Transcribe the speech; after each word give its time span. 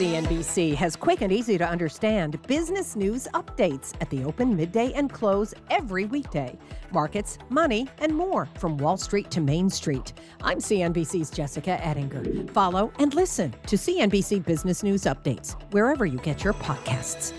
CNBC 0.00 0.74
has 0.76 0.96
quick 0.96 1.20
and 1.20 1.30
easy 1.30 1.58
to 1.58 1.68
understand 1.68 2.40
business 2.46 2.96
news 2.96 3.28
updates 3.34 3.92
at 4.00 4.08
the 4.08 4.24
open, 4.24 4.56
midday, 4.56 4.94
and 4.94 5.12
close 5.12 5.52
every 5.68 6.06
weekday. 6.06 6.58
Markets, 6.90 7.36
money, 7.50 7.86
and 7.98 8.16
more 8.16 8.48
from 8.58 8.78
Wall 8.78 8.96
Street 8.96 9.30
to 9.30 9.42
Main 9.42 9.68
Street. 9.68 10.14
I'm 10.40 10.56
CNBC's 10.56 11.28
Jessica 11.28 11.72
Ettinger. 11.86 12.50
Follow 12.54 12.90
and 12.98 13.12
listen 13.12 13.54
to 13.66 13.76
CNBC 13.76 14.42
Business 14.46 14.82
News 14.82 15.02
Updates 15.02 15.52
wherever 15.70 16.06
you 16.06 16.16
get 16.20 16.42
your 16.44 16.54
podcasts. 16.54 17.34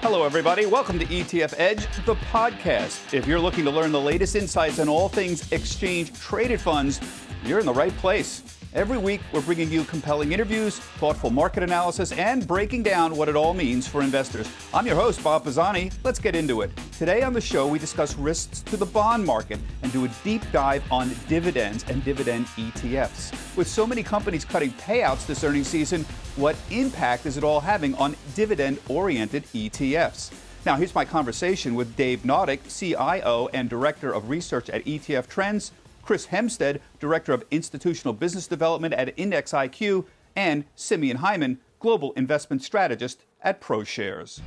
Hello, 0.00 0.24
everybody. 0.24 0.64
Welcome 0.64 0.98
to 0.98 1.04
ETF 1.04 1.52
Edge, 1.58 1.86
the 2.06 2.14
podcast. 2.32 3.12
If 3.12 3.26
you're 3.26 3.38
looking 3.38 3.64
to 3.64 3.70
learn 3.70 3.92
the 3.92 4.00
latest 4.00 4.34
insights 4.34 4.78
on 4.78 4.88
all 4.88 5.10
things 5.10 5.52
exchange 5.52 6.18
traded 6.18 6.58
funds, 6.58 7.02
you're 7.44 7.60
in 7.60 7.66
the 7.66 7.74
right 7.74 7.94
place. 7.98 8.53
Every 8.74 8.98
week, 8.98 9.20
we're 9.32 9.40
bringing 9.40 9.70
you 9.70 9.84
compelling 9.84 10.32
interviews, 10.32 10.80
thoughtful 10.80 11.30
market 11.30 11.62
analysis, 11.62 12.10
and 12.10 12.44
breaking 12.44 12.82
down 12.82 13.16
what 13.16 13.28
it 13.28 13.36
all 13.36 13.54
means 13.54 13.86
for 13.86 14.02
investors. 14.02 14.48
I'm 14.74 14.84
your 14.84 14.96
host, 14.96 15.22
Bob 15.22 15.44
Pisani. 15.44 15.92
Let's 16.02 16.18
get 16.18 16.34
into 16.34 16.62
it. 16.62 16.72
Today 16.98 17.22
on 17.22 17.32
the 17.32 17.40
show, 17.40 17.68
we 17.68 17.78
discuss 17.78 18.16
risks 18.16 18.62
to 18.62 18.76
the 18.76 18.84
bond 18.84 19.24
market 19.24 19.60
and 19.84 19.92
do 19.92 20.04
a 20.06 20.10
deep 20.24 20.42
dive 20.50 20.82
on 20.90 21.14
dividends 21.28 21.84
and 21.86 22.04
dividend 22.04 22.46
ETFs. 22.46 23.56
With 23.56 23.68
so 23.68 23.86
many 23.86 24.02
companies 24.02 24.44
cutting 24.44 24.72
payouts 24.72 25.24
this 25.24 25.44
earnings 25.44 25.68
season, 25.68 26.04
what 26.34 26.56
impact 26.72 27.26
is 27.26 27.36
it 27.36 27.44
all 27.44 27.60
having 27.60 27.94
on 27.94 28.16
dividend 28.34 28.80
oriented 28.88 29.44
ETFs? 29.54 30.32
Now, 30.66 30.74
here's 30.74 30.96
my 30.96 31.04
conversation 31.04 31.76
with 31.76 31.94
Dave 31.94 32.22
Nadig, 32.22 32.58
CIO 32.76 33.48
and 33.54 33.70
Director 33.70 34.12
of 34.12 34.30
Research 34.30 34.68
at 34.68 34.84
ETF 34.84 35.28
Trends. 35.28 35.70
Chris 36.04 36.26
Hempstead, 36.26 36.82
Director 37.00 37.32
of 37.32 37.44
Institutional 37.50 38.12
Business 38.12 38.46
Development 38.46 38.92
at 38.92 39.18
Index 39.18 39.52
IQ, 39.52 40.04
and 40.36 40.64
Simeon 40.74 41.16
Hyman, 41.18 41.58
Global 41.78 42.12
Investment 42.12 42.62
Strategist 42.62 43.24
at 43.40 43.60
ProShares. 43.60 44.40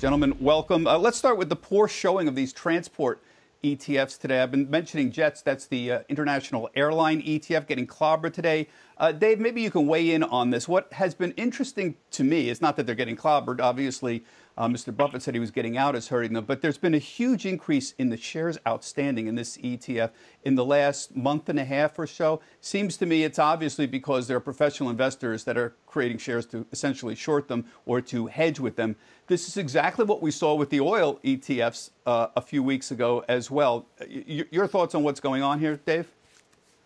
Gentlemen, 0.00 0.36
welcome. 0.40 0.86
Uh, 0.86 0.98
let's 0.98 1.16
start 1.16 1.38
with 1.38 1.48
the 1.48 1.54
poor 1.54 1.86
showing 1.86 2.26
of 2.26 2.34
these 2.34 2.52
transport 2.52 3.22
ETFs 3.62 4.18
today. 4.18 4.42
I've 4.42 4.50
been 4.50 4.68
mentioning 4.68 5.12
JETS, 5.12 5.42
that's 5.42 5.66
the 5.66 5.92
uh, 5.92 6.00
International 6.08 6.68
Airline 6.74 7.22
ETF, 7.22 7.68
getting 7.68 7.86
clobbered 7.86 8.32
today. 8.32 8.66
Uh, 8.98 9.12
Dave, 9.12 9.38
maybe 9.38 9.62
you 9.62 9.70
can 9.70 9.86
weigh 9.86 10.10
in 10.10 10.24
on 10.24 10.50
this. 10.50 10.66
What 10.66 10.92
has 10.94 11.14
been 11.14 11.30
interesting 11.32 11.94
to 12.10 12.24
me 12.24 12.48
is 12.48 12.60
not 12.60 12.76
that 12.76 12.86
they're 12.86 12.96
getting 12.96 13.16
clobbered, 13.16 13.60
obviously, 13.60 14.24
uh, 14.56 14.68
Mr. 14.68 14.94
Buffett 14.94 15.22
said 15.22 15.34
he 15.34 15.40
was 15.40 15.50
getting 15.50 15.76
out 15.76 15.96
as 15.96 16.08
hurting 16.08 16.32
them, 16.34 16.44
but 16.44 16.60
there's 16.60 16.78
been 16.78 16.94
a 16.94 16.98
huge 16.98 17.46
increase 17.46 17.94
in 17.98 18.10
the 18.10 18.16
shares 18.16 18.58
outstanding 18.66 19.26
in 19.26 19.34
this 19.34 19.56
ETF 19.58 20.10
in 20.44 20.54
the 20.54 20.64
last 20.64 21.16
month 21.16 21.48
and 21.48 21.58
a 21.58 21.64
half 21.64 21.98
or 21.98 22.06
so. 22.06 22.40
Seems 22.60 22.96
to 22.98 23.06
me 23.06 23.24
it's 23.24 23.38
obviously 23.38 23.86
because 23.86 24.28
there 24.28 24.36
are 24.36 24.40
professional 24.40 24.90
investors 24.90 25.44
that 25.44 25.56
are 25.56 25.74
creating 25.86 26.18
shares 26.18 26.46
to 26.46 26.66
essentially 26.72 27.14
short 27.14 27.48
them 27.48 27.64
or 27.86 28.00
to 28.02 28.26
hedge 28.26 28.60
with 28.60 28.76
them. 28.76 28.96
This 29.26 29.48
is 29.48 29.56
exactly 29.56 30.04
what 30.04 30.20
we 30.20 30.30
saw 30.30 30.54
with 30.54 30.70
the 30.70 30.80
oil 30.80 31.18
ETFs 31.24 31.90
uh, 32.06 32.28
a 32.36 32.42
few 32.42 32.62
weeks 32.62 32.90
ago 32.90 33.24
as 33.28 33.50
well. 33.50 33.86
Y- 34.00 34.44
your 34.50 34.66
thoughts 34.66 34.94
on 34.94 35.02
what's 35.02 35.20
going 35.20 35.42
on 35.42 35.60
here, 35.60 35.76
Dave? 35.86 36.08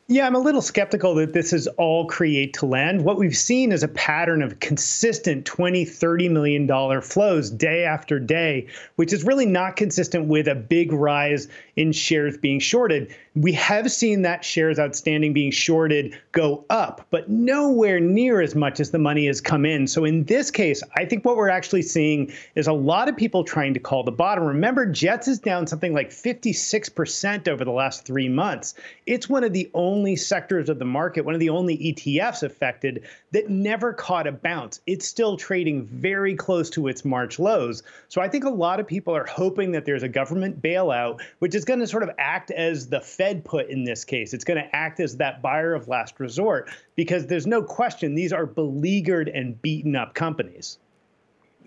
Yeah, 0.09 0.25
I'm 0.25 0.37
a 0.37 0.39
little 0.39 0.63
skeptical 0.63 1.17
that 1.17 1.33
this 1.33 1.53
is 1.53 1.67
all 1.79 2.07
create 2.07 2.55
to 2.55 2.67
lend. 2.67 3.03
What 3.03 3.19
we've 3.19 3.37
seen 3.37 3.73
is 3.73 3.83
a 3.83 3.89
pattern 3.89 4.41
of 4.41 4.61
consistent 4.61 5.45
20, 5.47 5.85
30 5.85 6.29
million 6.29 6.65
dollar 6.65 7.01
flows 7.01 7.51
day 7.51 7.83
after 7.83 8.21
day, 8.21 8.69
which 8.95 9.13
is 9.13 9.25
really 9.25 9.47
not 9.47 9.75
consistent 9.75 10.27
with 10.27 10.47
a 10.47 10.55
big 10.55 10.93
rise 10.93 11.49
in 11.75 11.91
shares 11.91 12.37
being 12.39 12.61
shorted. 12.61 13.13
We 13.35 13.51
have 13.55 13.91
seen 13.91 14.23
that 14.23 14.45
shares 14.45 14.79
outstanding 14.79 15.33
being 15.33 15.51
shorted 15.51 16.17
go 16.31 16.65
up, 16.71 17.05
but 17.11 17.29
nowhere 17.29 17.99
near 17.99 18.41
as 18.41 18.55
much 18.55 18.79
as 18.79 18.93
the 18.93 19.01
money 19.01 19.27
has 19.27 19.41
come 19.41 19.67
in. 19.67 19.89
So 19.89 20.05
in 20.05 20.23
this 20.25 20.53
case, 20.53 20.85
I 20.97 21.05
think 21.05 21.25
what 21.25 21.37
we're 21.37 21.49
actually 21.49 21.83
seeing 21.83 22.33
is 22.55 22.69
a 22.69 22.73
lot 22.73 23.09
of 23.09 23.17
people 23.17 23.43
trying 23.43 23.75
to 23.75 23.81
call 23.81 24.05
the 24.05 24.13
bottom. 24.13 24.45
Remember, 24.45 24.87
Jets 24.87 25.27
is 25.27 25.41
down 25.41 25.67
something 25.67 25.93
like 25.93 26.11
56% 26.11 27.49
over 27.49 27.65
the 27.65 27.73
last 27.73 28.07
three 28.07 28.29
months. 28.29 28.75
It's 29.05 29.29
one 29.29 29.43
of 29.43 29.53
the 29.53 29.69
only 29.75 29.96
only 29.97 30.15
sectors 30.15 30.69
of 30.69 30.79
the 30.79 30.85
market, 30.85 31.25
one 31.25 31.33
of 31.33 31.41
the 31.41 31.49
only 31.49 31.79
ETFs 31.79 32.43
affected 32.43 33.07
that 33.33 33.49
never 33.49 33.95
caught 33.95 34.27
a 34.27 34.33
bounce. 34.33 34.83
It's 34.87 35.09
still 35.09 35.39
trading 35.39 35.87
very 35.87 36.35
close 36.35 36.69
to 36.71 36.89
its 36.89 37.03
March 37.03 37.39
lows. 37.39 37.83
So 38.09 38.21
I 38.21 38.29
think 38.29 38.45
a 38.45 38.51
lot 38.51 38.79
of 38.79 38.87
people 38.87 39.17
are 39.17 39.25
hoping 39.25 39.73
that 39.73 39.87
there's 39.87 40.03
a 40.03 40.09
government 40.09 40.61
bailout, 40.61 41.23
which 41.39 41.55
is 41.55 41.65
going 41.65 41.81
to 41.81 41.87
sort 41.87 42.03
of 42.03 42.11
act 42.19 42.51
as 42.51 42.89
the 42.89 43.01
Fed 43.01 43.43
put 43.43 43.71
in 43.71 43.85
this 43.85 44.05
case. 44.05 44.35
It's 44.35 44.45
going 44.45 44.63
to 44.63 44.77
act 44.77 45.01
as 45.01 45.17
that 45.17 45.41
buyer 45.41 45.73
of 45.73 45.89
last 45.89 46.21
resort 46.21 46.71
because 46.95 47.27
there's 47.27 47.47
no 47.47 47.63
question 47.63 48.15
these 48.15 48.35
are 48.35 48.45
beleaguered 48.45 49.29
and 49.31 49.61
beaten 49.63 49.97
up 49.97 50.13
companies 50.13 50.79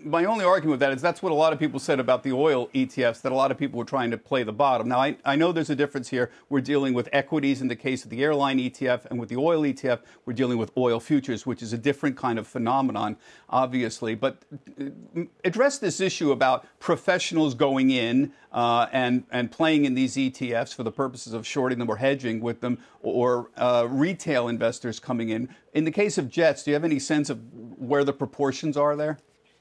my 0.04 0.24
only 0.24 0.44
argument 0.44 0.72
with 0.72 0.80
that 0.80 0.92
is 0.92 1.02
that's 1.02 1.22
what 1.22 1.32
a 1.32 1.34
lot 1.34 1.52
of 1.52 1.58
people 1.58 1.78
said 1.78 2.00
about 2.00 2.22
the 2.22 2.32
oil 2.32 2.68
ETFs, 2.68 3.20
that 3.22 3.32
a 3.32 3.34
lot 3.34 3.50
of 3.50 3.58
people 3.58 3.78
were 3.78 3.84
trying 3.84 4.10
to 4.10 4.18
play 4.18 4.42
the 4.42 4.52
bottom. 4.52 4.88
Now, 4.88 5.00
I, 5.00 5.16
I 5.24 5.36
know 5.36 5.52
there's 5.52 5.70
a 5.70 5.76
difference 5.76 6.08
here. 6.08 6.30
We're 6.48 6.60
dealing 6.60 6.94
with 6.94 7.08
equities 7.12 7.60
in 7.60 7.68
the 7.68 7.76
case 7.76 8.04
of 8.04 8.10
the 8.10 8.22
airline 8.22 8.58
ETF, 8.58 9.06
and 9.06 9.18
with 9.18 9.28
the 9.28 9.36
oil 9.36 9.62
ETF, 9.62 10.00
we're 10.24 10.32
dealing 10.32 10.58
with 10.58 10.70
oil 10.76 11.00
futures, 11.00 11.46
which 11.46 11.62
is 11.62 11.72
a 11.72 11.78
different 11.78 12.16
kind 12.16 12.38
of 12.38 12.46
phenomenon, 12.46 13.16
obviously. 13.48 14.14
But 14.14 14.42
uh, 14.80 15.22
address 15.44 15.78
this 15.78 16.00
issue 16.00 16.32
about 16.32 16.66
professionals 16.78 17.54
going 17.54 17.90
in 17.90 18.32
uh, 18.52 18.86
and, 18.92 19.24
and 19.30 19.50
playing 19.50 19.84
in 19.84 19.94
these 19.94 20.16
ETFs 20.16 20.74
for 20.74 20.82
the 20.82 20.92
purposes 20.92 21.32
of 21.32 21.46
shorting 21.46 21.78
them 21.78 21.88
or 21.88 21.96
hedging 21.96 22.40
with 22.40 22.60
them, 22.60 22.78
or 23.02 23.50
uh, 23.56 23.86
retail 23.88 24.48
investors 24.48 24.98
coming 24.98 25.28
in. 25.28 25.48
In 25.72 25.84
the 25.84 25.92
case 25.92 26.18
of 26.18 26.28
JETS, 26.28 26.64
do 26.64 26.70
you 26.70 26.74
have 26.74 26.84
any 26.84 26.98
sense 26.98 27.30
of 27.30 27.40
where 27.78 28.04
the 28.04 28.12
proportions 28.12 28.76
are 28.76 28.96
there? 28.96 29.18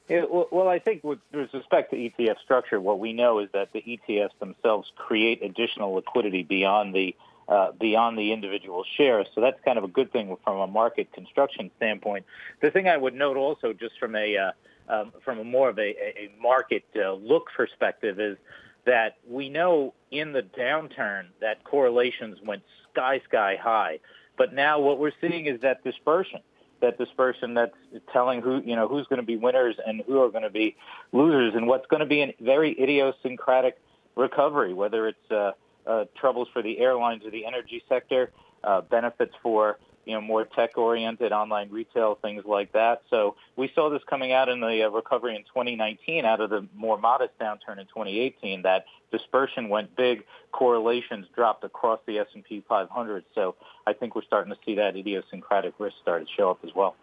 Well, 0.10 0.68
I 0.68 0.80
think 0.80 1.04
with 1.04 1.20
respect 1.32 1.92
to 1.92 1.98
ETF 1.98 2.40
structure, 2.44 2.82
what 2.82 3.00
we 3.00 3.14
know 3.14 3.40
is 3.40 3.50
that 3.54 3.72
the 3.74 3.82
ETFs 3.82 4.38
themselves 4.40 4.92
create 4.96 5.44
additional 5.44 5.94
liquidity 5.94 6.42
beyond 6.42 6.96
the 6.96 7.16
uh, 7.48 7.72
beyond 7.80 8.18
the 8.18 8.32
individual 8.32 8.84
shares. 8.98 9.28
So 9.34 9.42
that's 9.42 9.60
kind 9.66 9.78
of 9.78 9.84
a 9.84 9.88
good 9.88 10.12
thing 10.12 10.36
from 10.44 10.60
a 10.60 10.68
market 10.68 11.12
construction 11.14 11.72
standpoint. 11.78 12.26
The 12.62 12.70
thing 12.72 12.88
I 12.88 12.98
would 12.98 13.14
note 13.14 13.38
also, 13.38 13.74
just 13.74 14.00
from 14.00 14.16
a 14.16 14.38
uh, 14.38 14.52
um, 14.88 15.14
from 15.24 15.40
a 15.40 15.44
more 15.44 15.70
of 15.70 15.78
a, 15.78 15.82
a 15.82 16.32
market 16.42 16.86
uh, 16.96 17.14
look 17.14 17.48
perspective, 17.56 18.20
is 18.20 18.38
that 18.86 19.18
we 19.28 19.50
know 19.50 19.94
in 20.10 20.32
the 20.32 20.42
downturn 20.42 21.28
that 21.42 21.64
correlations 21.64 22.40
went 22.44 22.64
sky 22.92 23.22
sky 23.28 23.58
high, 23.62 24.00
but 24.38 24.54
now 24.54 24.80
what 24.80 24.98
we're 24.98 25.12
seeing 25.22 25.46
is 25.46 25.62
that 25.62 25.84
dispersion 25.84 26.42
that 26.82 26.98
dispersion 26.98 27.54
that's 27.54 27.76
telling 28.14 28.42
who 28.42 28.62
you 28.66 28.76
know 28.76 28.88
who's 28.88 29.08
going 29.08 29.20
to 29.20 29.26
be 29.26 29.38
winners 29.38 29.76
and 29.86 30.02
who 30.08 30.22
are 30.22 30.30
going 30.30 30.44
to 30.44 30.50
be 30.50 30.76
losers 31.12 31.54
and 31.56 31.68
what's 31.68 31.86
going 31.88 32.00
to 32.02 32.06
be 32.06 32.22
a 32.22 32.36
very 32.42 32.80
idiosyncratic 32.82 33.80
recovery, 34.16 34.74
whether 34.74 35.08
it's 35.08 35.32
uh, 35.32 35.52
uh, 35.88 36.06
troubles 36.20 36.48
for 36.54 36.62
the 36.62 36.80
airlines 36.80 37.26
or 37.26 37.32
the 37.32 37.46
energy 37.46 37.84
sector, 37.90 38.32
uh, 38.64 38.82
benefits 38.82 39.34
for 39.42 39.80
you 40.10 40.16
know, 40.16 40.22
more 40.22 40.44
tech-oriented 40.44 41.32
online 41.32 41.70
retail, 41.70 42.16
things 42.16 42.44
like 42.44 42.72
that. 42.72 43.04
So 43.12 43.36
we 43.56 43.72
saw 43.76 43.92
this 43.92 44.02
coming 44.10 44.32
out 44.32 44.50
in 44.50 44.60
the 44.60 44.86
uh, 44.86 44.90
recovery 44.90 45.36
in 45.36 45.44
2019 45.44 46.26
out 46.26 46.42
of 46.42 46.50
the 46.50 46.68
more 46.76 46.98
modest 46.98 47.38
downturn 47.40 47.78
in 47.78 47.86
2018 47.86 48.64
that 48.64 48.86
dispersion 49.12 49.70
went 49.70 49.96
big, 49.96 50.24
correlations 50.52 51.28
dropped 51.36 51.64
across 51.64 52.00
the 52.08 52.18
S&P 52.18 52.64
500. 52.68 53.24
So 53.36 53.56
I 53.86 53.94
think 53.94 54.16
we're 54.16 54.24
starting 54.24 54.52
to 54.52 54.58
see 54.66 54.74
that 54.76 54.96
idiosyncratic 54.96 55.76
risk 55.78 55.98
start 56.02 56.26
to 56.26 56.34
show 56.36 56.50
up 56.50 56.58
as 56.64 56.74
well. 56.76 56.96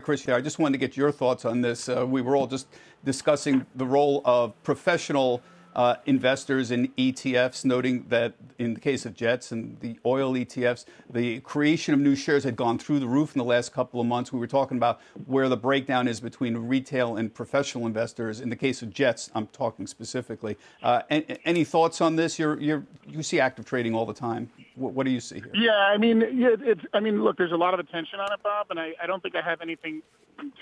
Chris, 0.00 0.28
I 0.28 0.40
just 0.40 0.60
wanted 0.60 0.74
to 0.74 0.86
get 0.86 0.96
your 0.96 1.10
thoughts 1.10 1.44
on 1.44 1.62
this. 1.62 1.88
Uh, 1.88 2.06
we 2.06 2.22
were 2.22 2.36
all 2.36 2.46
just 2.46 2.68
discussing 3.04 3.66
the 3.74 3.86
role 3.86 4.22
of 4.24 4.62
professional– 4.62 5.42
uh, 5.76 5.96
investors 6.06 6.70
in 6.70 6.88
ETFs, 6.96 7.62
noting 7.62 8.06
that 8.08 8.32
in 8.58 8.72
the 8.72 8.80
case 8.80 9.04
of 9.04 9.14
JETS 9.14 9.52
and 9.52 9.78
the 9.80 9.98
oil 10.06 10.32
ETFs, 10.32 10.86
the 11.10 11.40
creation 11.40 11.92
of 11.92 12.00
new 12.00 12.16
shares 12.16 12.44
had 12.44 12.56
gone 12.56 12.78
through 12.78 12.98
the 12.98 13.06
roof 13.06 13.34
in 13.34 13.38
the 13.38 13.44
last 13.44 13.74
couple 13.74 14.00
of 14.00 14.06
months. 14.06 14.32
We 14.32 14.40
were 14.40 14.46
talking 14.46 14.78
about 14.78 15.00
where 15.26 15.50
the 15.50 15.56
breakdown 15.56 16.08
is 16.08 16.18
between 16.18 16.56
retail 16.56 17.16
and 17.16 17.32
professional 17.32 17.86
investors. 17.86 18.40
In 18.40 18.48
the 18.48 18.56
case 18.56 18.80
of 18.80 18.88
JETS, 18.88 19.30
I'm 19.34 19.48
talking 19.48 19.86
specifically. 19.86 20.56
Uh, 20.82 21.02
any, 21.10 21.38
any, 21.44 21.64
thoughts 21.64 22.00
on 22.00 22.16
this? 22.16 22.38
You're, 22.38 22.58
you're, 22.58 22.86
you 23.06 23.22
see 23.22 23.38
active 23.38 23.66
trading 23.66 23.94
all 23.94 24.06
the 24.06 24.14
time. 24.14 24.50
What, 24.76 24.94
what 24.94 25.04
do 25.04 25.12
you 25.12 25.20
see 25.20 25.36
here? 25.36 25.52
Yeah, 25.54 25.72
I 25.72 25.98
mean, 25.98 26.22
it's, 26.22 26.80
I 26.94 27.00
mean, 27.00 27.22
look, 27.22 27.36
there's 27.36 27.52
a 27.52 27.56
lot 27.56 27.74
of 27.74 27.80
attention 27.80 28.18
on 28.18 28.32
it, 28.32 28.42
Bob, 28.42 28.68
and 28.70 28.80
I, 28.80 28.94
I 29.02 29.06
don't 29.06 29.22
think 29.22 29.36
I 29.36 29.42
have 29.42 29.60
anything 29.60 30.00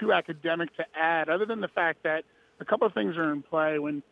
too 0.01 0.13
academic 0.13 0.77
to 0.77 0.85
add, 0.97 1.29
other 1.29 1.47
than 1.47 1.61
the 1.61 1.69
fact 1.69 2.03
that 2.03 2.25
a 2.59 2.65
couple 2.65 2.87
of 2.87 2.95
things 2.95 3.17
are 3.17 3.33
in 3.33 3.43
play 3.43 3.79
when 3.79 4.03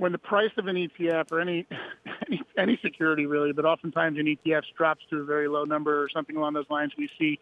when 0.00 0.12
the 0.12 0.18
price 0.18 0.50
of 0.56 0.66
an 0.66 0.76
ETF 0.76 1.30
or 1.30 1.40
any, 1.40 1.66
any 2.26 2.42
any 2.56 2.78
security 2.82 3.26
really, 3.26 3.52
but 3.52 3.66
oftentimes 3.66 4.18
an 4.18 4.24
ETF 4.24 4.62
drops 4.74 5.04
to 5.10 5.18
a 5.18 5.24
very 5.24 5.46
low 5.46 5.64
number 5.64 6.02
or 6.02 6.08
something 6.08 6.36
along 6.36 6.54
those 6.54 6.70
lines, 6.70 6.92
we 6.96 7.10
see 7.18 7.38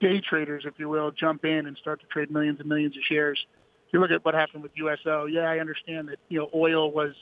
day 0.00 0.20
traders, 0.20 0.64
if 0.66 0.74
you 0.78 0.88
will, 0.88 1.12
jump 1.12 1.44
in 1.44 1.66
and 1.66 1.76
start 1.76 2.00
to 2.00 2.06
trade 2.06 2.28
millions 2.28 2.58
and 2.58 2.68
millions 2.68 2.96
of 2.96 3.04
shares. 3.04 3.38
If 3.86 3.92
you 3.92 4.00
look 4.00 4.10
at 4.10 4.24
what 4.24 4.34
happened 4.34 4.64
with 4.64 4.72
USO, 4.74 5.26
yeah, 5.26 5.48
I 5.48 5.60
understand 5.60 6.08
that 6.08 6.18
you 6.28 6.40
know 6.40 6.50
oil 6.52 6.90
was 6.90 7.12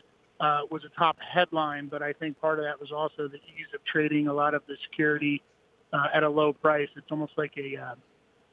uh, 0.40 0.62
was 0.70 0.82
a 0.84 0.98
top 0.98 1.18
headline, 1.20 1.88
but 1.88 2.02
I 2.02 2.14
think 2.14 2.40
part 2.40 2.58
of 2.58 2.64
that 2.64 2.80
was 2.80 2.90
also 2.90 3.28
the 3.28 3.36
ease 3.36 3.68
of 3.74 3.84
trading 3.84 4.28
a 4.28 4.32
lot 4.32 4.54
of 4.54 4.62
the 4.66 4.76
security 4.88 5.42
uh, 5.92 6.06
at 6.14 6.22
a 6.22 6.28
low 6.30 6.54
price. 6.54 6.88
It's 6.96 7.10
almost 7.10 7.32
like 7.36 7.52
a 7.58 7.76
uh, 7.76 7.94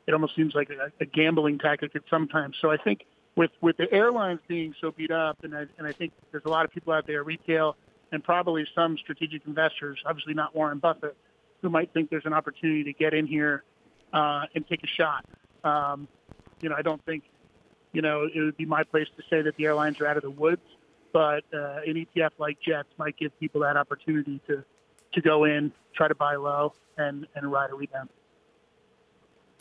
it 0.07 0.13
almost 0.13 0.35
seems 0.35 0.55
like 0.55 0.71
a, 0.71 0.91
a 1.01 1.05
gambling 1.05 1.57
tactic 1.57 1.95
at 1.95 2.01
sometimes. 2.09 2.57
So 2.61 2.69
I 2.69 2.75
think 2.75 3.05
with 3.35 3.51
with 3.61 3.77
the 3.77 3.91
airlines 3.91 4.39
being 4.47 4.73
so 4.81 4.91
beat 4.91 5.11
up, 5.11 5.37
and 5.43 5.55
I, 5.55 5.65
and 5.77 5.87
I 5.87 5.91
think 5.91 6.13
there's 6.31 6.45
a 6.45 6.49
lot 6.49 6.65
of 6.65 6.71
people 6.71 6.93
out 6.93 7.07
there, 7.07 7.23
retail, 7.23 7.75
and 8.11 8.23
probably 8.23 8.65
some 8.75 8.97
strategic 8.97 9.45
investors, 9.45 9.99
obviously 10.05 10.33
not 10.33 10.55
Warren 10.55 10.79
Buffett, 10.79 11.15
who 11.61 11.69
might 11.69 11.93
think 11.93 12.09
there's 12.09 12.25
an 12.25 12.33
opportunity 12.33 12.83
to 12.85 12.93
get 12.93 13.13
in 13.13 13.25
here 13.25 13.63
uh, 14.13 14.43
and 14.53 14.67
take 14.67 14.83
a 14.83 14.87
shot. 14.87 15.25
Um, 15.63 16.07
you 16.61 16.69
know, 16.69 16.75
I 16.75 16.81
don't 16.81 17.03
think, 17.05 17.23
you 17.93 18.01
know, 18.01 18.27
it 18.33 18.39
would 18.39 18.57
be 18.57 18.65
my 18.65 18.83
place 18.83 19.07
to 19.17 19.23
say 19.29 19.41
that 19.41 19.55
the 19.55 19.65
airlines 19.65 19.99
are 20.01 20.07
out 20.07 20.17
of 20.17 20.23
the 20.23 20.29
woods, 20.29 20.61
but 21.13 21.43
uh, 21.53 21.79
an 21.85 22.05
ETF 22.05 22.31
like 22.37 22.57
Jets 22.61 22.89
might 22.97 23.17
give 23.17 23.37
people 23.39 23.61
that 23.61 23.77
opportunity 23.77 24.41
to 24.47 24.63
to 25.13 25.19
go 25.21 25.43
in, 25.43 25.73
try 25.93 26.07
to 26.07 26.15
buy 26.15 26.35
low, 26.35 26.73
and 26.97 27.27
and 27.35 27.51
ride 27.51 27.69
a 27.71 27.75
rebound. 27.75 28.09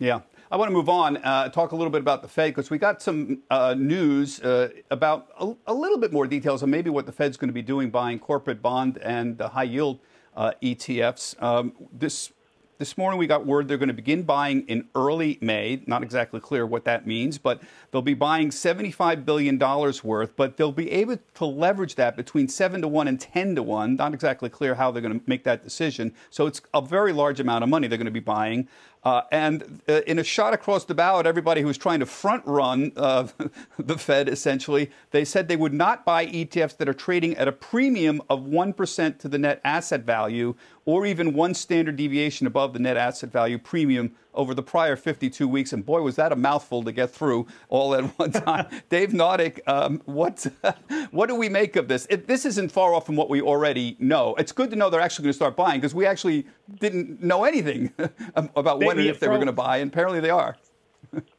Yeah. 0.00 0.20
I 0.50 0.56
want 0.56 0.70
to 0.70 0.72
move 0.72 0.88
on, 0.88 1.18
uh, 1.18 1.50
talk 1.50 1.72
a 1.72 1.76
little 1.76 1.90
bit 1.90 2.00
about 2.00 2.22
the 2.22 2.28
Fed 2.28 2.52
because 2.52 2.70
we 2.70 2.78
got 2.78 3.02
some 3.02 3.42
uh, 3.50 3.74
news 3.78 4.40
uh, 4.40 4.70
about 4.90 5.28
a, 5.38 5.54
a, 5.66 5.74
little 5.74 5.98
bit 5.98 6.10
more 6.10 6.26
details 6.26 6.62
on 6.62 6.70
maybe 6.70 6.88
what 6.88 7.04
the 7.04 7.12
Fed's 7.12 7.36
going 7.36 7.50
to 7.50 7.54
be 7.54 7.60
doing 7.60 7.90
buying 7.90 8.18
corporate 8.18 8.62
bond 8.62 8.96
and 8.98 9.36
the 9.36 9.50
high 9.50 9.64
yield 9.64 10.00
uh, 10.34 10.52
ETFs. 10.62 11.40
Um, 11.40 11.74
this 11.92 12.32
this 12.78 12.96
morning 12.96 13.18
we 13.18 13.26
got 13.26 13.44
word 13.44 13.68
they're 13.68 13.76
going 13.76 13.88
to 13.88 13.94
begin 13.94 14.22
buying 14.22 14.66
in 14.66 14.88
early 14.94 15.36
May. 15.42 15.82
Not 15.86 16.02
exactly 16.02 16.40
clear 16.40 16.64
what 16.64 16.86
that 16.86 17.06
means, 17.06 17.36
but 17.36 17.60
they'll 17.90 18.00
be 18.00 18.14
buying 18.14 18.48
$75 18.48 19.26
billion 19.26 19.58
worth, 19.58 20.34
but 20.34 20.56
they'll 20.56 20.72
be 20.72 20.90
able 20.90 21.18
to 21.34 21.44
leverage 21.44 21.96
that 21.96 22.16
between 22.16 22.48
7 22.48 22.80
to 22.80 22.88
1 22.88 23.06
and 23.06 23.20
10 23.20 23.56
to 23.56 23.62
1. 23.62 23.96
Not 23.96 24.14
exactly 24.14 24.48
clear 24.48 24.76
how 24.76 24.90
they're 24.90 25.02
going 25.02 25.20
to 25.20 25.22
make 25.26 25.44
that 25.44 25.62
decision. 25.62 26.14
So 26.30 26.46
it's 26.46 26.62
a 26.72 26.80
very 26.80 27.12
large 27.12 27.38
amount 27.38 27.64
of 27.64 27.68
money 27.68 27.86
they're 27.86 27.98
going 27.98 28.06
to 28.06 28.10
be 28.10 28.18
buying. 28.18 28.66
Uh, 29.02 29.22
and 29.32 29.80
uh, 29.88 30.02
in 30.06 30.18
a 30.18 30.24
shot 30.24 30.52
across 30.52 30.84
the 30.84 30.94
bow 30.94 31.18
at 31.18 31.26
everybody 31.26 31.64
was 31.64 31.78
trying 31.78 32.00
to 32.00 32.06
front 32.06 32.44
run 32.46 32.92
uh, 32.96 33.26
the 33.78 33.96
Fed, 33.96 34.28
essentially, 34.28 34.90
they 35.10 35.24
said 35.24 35.48
they 35.48 35.56
would 35.56 35.72
not 35.72 36.04
buy 36.04 36.26
ETFs 36.26 36.76
that 36.76 36.88
are 36.88 36.94
trading 36.94 37.34
at 37.36 37.48
a 37.48 37.52
premium 37.52 38.20
of 38.28 38.40
1% 38.40 39.18
to 39.18 39.28
the 39.28 39.38
net 39.38 39.60
asset 39.64 40.02
value 40.02 40.54
or 40.84 41.06
even 41.06 41.32
one 41.32 41.54
standard 41.54 41.96
deviation 41.96 42.46
above 42.46 42.72
the 42.74 42.78
net 42.78 42.96
asset 42.96 43.32
value 43.32 43.58
premium 43.58 44.12
over 44.34 44.54
the 44.54 44.62
prior 44.62 44.96
52 44.96 45.46
weeks. 45.46 45.72
And 45.72 45.84
boy, 45.84 46.02
was 46.02 46.16
that 46.16 46.32
a 46.32 46.36
mouthful 46.36 46.82
to 46.84 46.92
get 46.92 47.10
through 47.10 47.46
all 47.68 47.94
at 47.94 48.04
one 48.18 48.32
time. 48.32 48.66
Dave 48.88 49.10
Nadig, 49.10 49.60
um, 49.66 50.02
what, 50.04 50.46
what 51.10 51.28
do 51.28 51.34
we 51.34 51.48
make 51.48 51.76
of 51.76 51.88
this? 51.88 52.06
It, 52.10 52.26
this 52.26 52.44
isn't 52.44 52.72
far 52.72 52.94
off 52.94 53.06
from 53.06 53.16
what 53.16 53.30
we 53.30 53.40
already 53.40 53.96
know. 53.98 54.34
It's 54.36 54.52
good 54.52 54.70
to 54.70 54.76
know 54.76 54.90
they're 54.90 55.00
actually 55.00 55.24
going 55.24 55.32
to 55.32 55.36
start 55.36 55.56
buying 55.56 55.80
because 55.80 55.94
we 55.94 56.06
actually 56.06 56.46
didn't 56.78 57.22
know 57.22 57.44
anything 57.44 57.92
about 58.34 58.80
when 58.80 58.98
and 58.98 59.08
if 59.08 59.20
they 59.20 59.28
were 59.28 59.36
going 59.36 59.46
to 59.46 59.52
buy, 59.52 59.78
and 59.78 59.90
apparently 59.90 60.20
they 60.20 60.30
are 60.30 60.56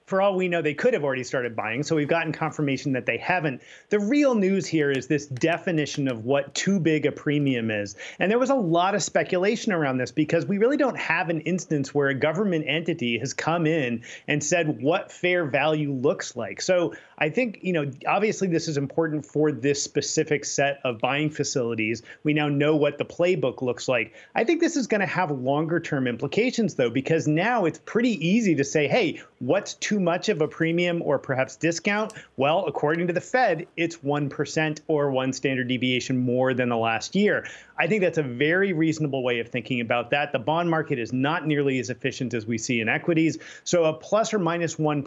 for 0.05 0.21
all 0.21 0.35
we 0.35 0.47
know, 0.47 0.61
they 0.61 0.73
could 0.73 0.93
have 0.93 1.03
already 1.03 1.23
started 1.23 1.55
buying. 1.55 1.83
So 1.83 1.95
we've 1.95 2.07
gotten 2.07 2.33
confirmation 2.33 2.91
that 2.93 3.05
they 3.05 3.17
haven't. 3.17 3.61
The 3.89 3.99
real 3.99 4.35
news 4.35 4.67
here 4.67 4.91
is 4.91 5.07
this 5.07 5.25
definition 5.25 6.07
of 6.07 6.25
what 6.25 6.53
too 6.53 6.79
big 6.79 7.05
a 7.05 7.11
premium 7.11 7.71
is. 7.71 7.95
And 8.19 8.29
there 8.29 8.39
was 8.39 8.49
a 8.49 8.55
lot 8.55 8.93
of 8.93 9.03
speculation 9.03 9.71
around 9.71 9.97
this 9.97 10.11
because 10.11 10.45
we 10.45 10.57
really 10.57 10.77
don't 10.77 10.97
have 10.97 11.29
an 11.29 11.41
instance 11.41 11.93
where 11.93 12.09
a 12.09 12.13
government 12.13 12.65
entity 12.67 13.17
has 13.19 13.33
come 13.33 13.65
in 13.65 14.03
and 14.27 14.43
said 14.43 14.81
what 14.81 15.11
fair 15.11 15.45
value 15.45 15.93
looks 15.93 16.35
like. 16.35 16.61
So 16.61 16.93
I 17.17 17.29
think, 17.29 17.59
you 17.61 17.71
know, 17.71 17.89
obviously 18.07 18.47
this 18.47 18.67
is 18.67 18.77
important 18.77 19.25
for 19.25 19.51
this 19.51 19.81
specific 19.81 20.43
set 20.43 20.79
of 20.83 20.99
buying 20.99 21.29
facilities. 21.29 22.01
We 22.23 22.33
now 22.33 22.49
know 22.49 22.75
what 22.75 22.97
the 22.97 23.05
playbook 23.05 23.61
looks 23.61 23.87
like. 23.87 24.13
I 24.35 24.43
think 24.43 24.59
this 24.59 24.75
is 24.75 24.87
going 24.87 25.01
to 25.01 25.07
have 25.07 25.31
longer 25.31 25.79
term 25.79 26.07
implications, 26.07 26.75
though, 26.75 26.89
because 26.89 27.27
now 27.27 27.65
it's 27.65 27.79
pretty 27.85 28.27
easy 28.27 28.55
to 28.55 28.63
say, 28.63 28.87
hey, 28.87 29.21
what's 29.39 29.75
too 29.75 29.90
much 29.99 30.29
of 30.29 30.41
a 30.41 30.47
premium 30.47 31.01
or 31.01 31.19
perhaps 31.19 31.55
discount? 31.55 32.13
Well, 32.37 32.65
according 32.67 33.07
to 33.07 33.13
the 33.13 33.21
Fed, 33.21 33.67
it's 33.77 33.97
1% 33.97 34.81
or 34.87 35.11
one 35.11 35.33
standard 35.33 35.67
deviation 35.67 36.17
more 36.17 36.53
than 36.53 36.69
the 36.69 36.77
last 36.77 37.15
year. 37.15 37.47
I 37.77 37.87
think 37.87 38.01
that's 38.01 38.17
a 38.17 38.23
very 38.23 38.73
reasonable 38.73 39.23
way 39.23 39.39
of 39.39 39.49
thinking 39.49 39.81
about 39.81 40.11
that. 40.11 40.31
The 40.31 40.39
bond 40.39 40.69
market 40.69 40.99
is 40.99 41.11
not 41.11 41.47
nearly 41.47 41.79
as 41.79 41.89
efficient 41.89 42.33
as 42.33 42.45
we 42.45 42.57
see 42.57 42.79
in 42.79 42.87
equities. 42.87 43.39
So 43.63 43.85
a 43.85 43.93
plus 43.93 44.33
or 44.33 44.39
minus 44.39 44.77
1 44.77 45.03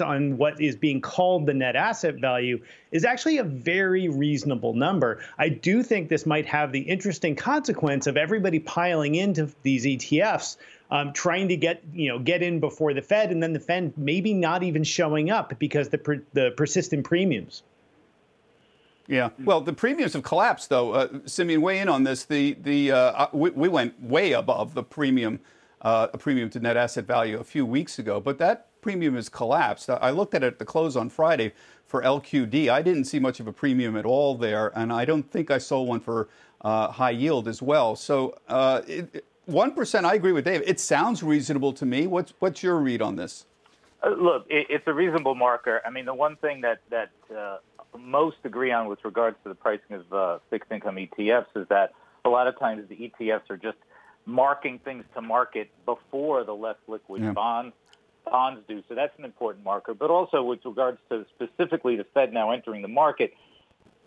on 0.00 0.36
what 0.36 0.60
is 0.60 0.76
being 0.76 1.00
called 1.00 1.46
the 1.46 1.54
net 1.54 1.76
asset 1.76 2.16
value 2.16 2.62
is 2.90 3.04
actually 3.04 3.38
a 3.38 3.44
very 3.44 4.08
reasonable 4.08 4.74
number. 4.74 5.20
I 5.38 5.48
do 5.48 5.82
think 5.82 6.08
this 6.08 6.26
might 6.26 6.46
have 6.46 6.72
the 6.72 6.80
interesting 6.80 7.36
consequence 7.36 8.06
of 8.06 8.16
everybody 8.16 8.58
piling 8.58 9.14
into 9.14 9.50
these 9.62 9.84
ETFs 9.84 10.56
um, 10.90 11.12
trying 11.12 11.48
to 11.48 11.56
get 11.56 11.82
you 11.92 12.08
know 12.08 12.18
get 12.18 12.42
in 12.42 12.60
before 12.60 12.94
the 12.94 13.02
Fed, 13.02 13.30
and 13.30 13.42
then 13.42 13.52
the 13.52 13.60
Fed 13.60 13.92
maybe 13.96 14.32
not 14.32 14.62
even 14.62 14.84
showing 14.84 15.30
up 15.30 15.58
because 15.58 15.88
the 15.88 15.98
per, 15.98 16.22
the 16.32 16.52
persistent 16.56 17.04
premiums. 17.04 17.62
Yeah, 19.06 19.30
well, 19.42 19.62
the 19.62 19.72
premiums 19.72 20.12
have 20.12 20.22
collapsed, 20.22 20.68
though. 20.68 20.92
Uh, 20.92 21.08
Simeon, 21.24 21.62
weigh 21.62 21.78
in 21.78 21.88
on 21.88 22.04
this. 22.04 22.24
The 22.24 22.54
the 22.62 22.92
uh, 22.92 22.96
uh, 22.96 23.28
we, 23.32 23.50
we, 23.50 23.68
went 23.68 24.02
way 24.02 24.32
above 24.32 24.74
the 24.74 24.82
premium, 24.82 25.40
uh, 25.80 26.08
premium 26.08 26.50
to 26.50 26.60
net 26.60 26.76
asset 26.76 27.06
value 27.06 27.38
a 27.38 27.44
few 27.44 27.64
weeks 27.64 27.98
ago, 27.98 28.20
but 28.20 28.38
that 28.38 28.66
premium 28.82 29.14
has 29.14 29.28
collapsed. 29.28 29.90
I 29.90 30.10
looked 30.10 30.34
at 30.34 30.42
it 30.42 30.46
at 30.46 30.58
the 30.58 30.64
close 30.64 30.94
on 30.94 31.08
Friday 31.08 31.52
for 31.88 32.02
LQD. 32.02 32.68
I 32.68 32.82
didn't 32.82 33.06
see 33.06 33.18
much 33.18 33.40
of 33.40 33.48
a 33.48 33.52
premium 33.52 33.96
at 33.96 34.04
all 34.04 34.36
there, 34.36 34.70
and 34.78 34.92
I 34.92 35.04
don't 35.04 35.28
think 35.28 35.50
I 35.50 35.58
saw 35.58 35.82
one 35.82 36.00
for 36.00 36.28
uh, 36.60 36.88
high 36.88 37.10
yield 37.10 37.48
as 37.48 37.60
well. 37.62 37.96
So 37.96 38.36
uh, 38.46 38.82
one 39.46 39.72
percent, 39.72 40.06
I 40.06 40.14
agree 40.14 40.32
with 40.32 40.44
Dave. 40.44 40.62
It 40.66 40.78
sounds 40.78 41.22
reasonable 41.22 41.72
to 41.72 41.86
me. 41.86 42.06
What's 42.06 42.34
what's 42.38 42.62
your 42.62 42.76
read 42.76 43.02
on 43.02 43.16
this? 43.16 43.46
Uh, 44.04 44.10
look, 44.10 44.46
it, 44.48 44.66
it's 44.68 44.86
a 44.86 44.92
reasonable 44.92 45.34
marker. 45.34 45.80
I 45.84 45.90
mean, 45.90 46.04
the 46.04 46.14
one 46.14 46.36
thing 46.36 46.60
that 46.60 46.80
that 46.90 47.10
uh, 47.34 47.56
most 47.98 48.36
agree 48.44 48.70
on 48.70 48.86
with 48.86 49.02
regards 49.04 49.38
to 49.44 49.48
the 49.48 49.54
pricing 49.54 49.96
of 49.96 50.12
uh, 50.12 50.38
fixed 50.50 50.70
income 50.70 50.96
ETFs 50.96 51.46
is 51.56 51.66
that 51.68 51.94
a 52.24 52.28
lot 52.28 52.46
of 52.46 52.58
times 52.58 52.86
the 52.88 53.10
ETFs 53.10 53.48
are 53.48 53.56
just 53.56 53.78
marking 54.26 54.78
things 54.80 55.04
to 55.14 55.22
market 55.22 55.70
before 55.86 56.44
the 56.44 56.54
less 56.54 56.76
liquid 56.86 57.22
yeah. 57.22 57.32
bonds 57.32 57.74
bonds 58.30 58.60
do. 58.68 58.82
So 58.88 58.94
that's 58.94 59.16
an 59.18 59.24
important 59.24 59.64
marker. 59.64 59.94
But 59.94 60.10
also 60.10 60.42
with 60.42 60.60
regards 60.64 60.98
to 61.10 61.26
specifically 61.34 61.96
the 61.96 62.04
Fed 62.14 62.32
now 62.32 62.50
entering 62.50 62.82
the 62.82 62.88
market, 62.88 63.32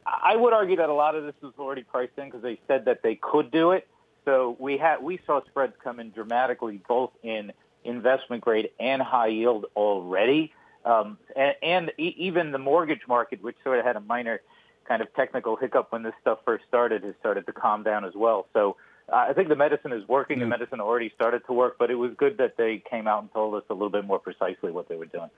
I 0.05 0.35
would 0.35 0.53
argue 0.53 0.77
that 0.77 0.89
a 0.89 0.93
lot 0.93 1.15
of 1.15 1.25
this 1.25 1.35
was 1.41 1.53
already 1.59 1.83
priced 1.83 2.17
in 2.17 2.25
because 2.25 2.41
they 2.41 2.59
said 2.67 2.85
that 2.85 3.03
they 3.03 3.15
could 3.15 3.51
do 3.51 3.71
it. 3.71 3.87
So 4.25 4.55
we 4.59 4.77
had 4.77 5.01
we 5.01 5.19
saw 5.25 5.41
spreads 5.45 5.73
come 5.83 5.99
in 5.99 6.11
dramatically 6.11 6.79
both 6.87 7.11
in 7.23 7.51
investment 7.83 8.43
grade 8.43 8.69
and 8.79 9.01
high 9.01 9.27
yield 9.27 9.65
already, 9.75 10.53
um, 10.85 11.17
and, 11.35 11.55
and 11.63 11.91
even 11.97 12.51
the 12.51 12.59
mortgage 12.59 13.01
market, 13.07 13.41
which 13.41 13.55
sort 13.63 13.79
of 13.79 13.85
had 13.85 13.95
a 13.95 13.99
minor 13.99 14.41
kind 14.87 15.01
of 15.01 15.13
technical 15.15 15.55
hiccup 15.55 15.91
when 15.91 16.03
this 16.03 16.13
stuff 16.21 16.39
first 16.45 16.63
started, 16.67 17.03
has 17.03 17.15
started 17.19 17.45
to 17.47 17.53
calm 17.53 17.83
down 17.83 18.05
as 18.05 18.13
well. 18.15 18.47
So 18.53 18.77
I 19.13 19.33
think 19.33 19.49
the 19.49 19.55
medicine 19.55 19.91
is 19.91 20.07
working. 20.07 20.39
The 20.39 20.45
medicine 20.45 20.79
already 20.79 21.11
started 21.15 21.45
to 21.47 21.53
work, 21.53 21.75
but 21.77 21.91
it 21.91 21.95
was 21.95 22.11
good 22.17 22.37
that 22.37 22.57
they 22.57 22.81
came 22.89 23.07
out 23.07 23.21
and 23.21 23.33
told 23.33 23.55
us 23.55 23.63
a 23.69 23.73
little 23.73 23.89
bit 23.89 24.05
more 24.05 24.19
precisely 24.19 24.71
what 24.71 24.87
they 24.87 24.95
were 24.95 25.05
doing. 25.05 25.29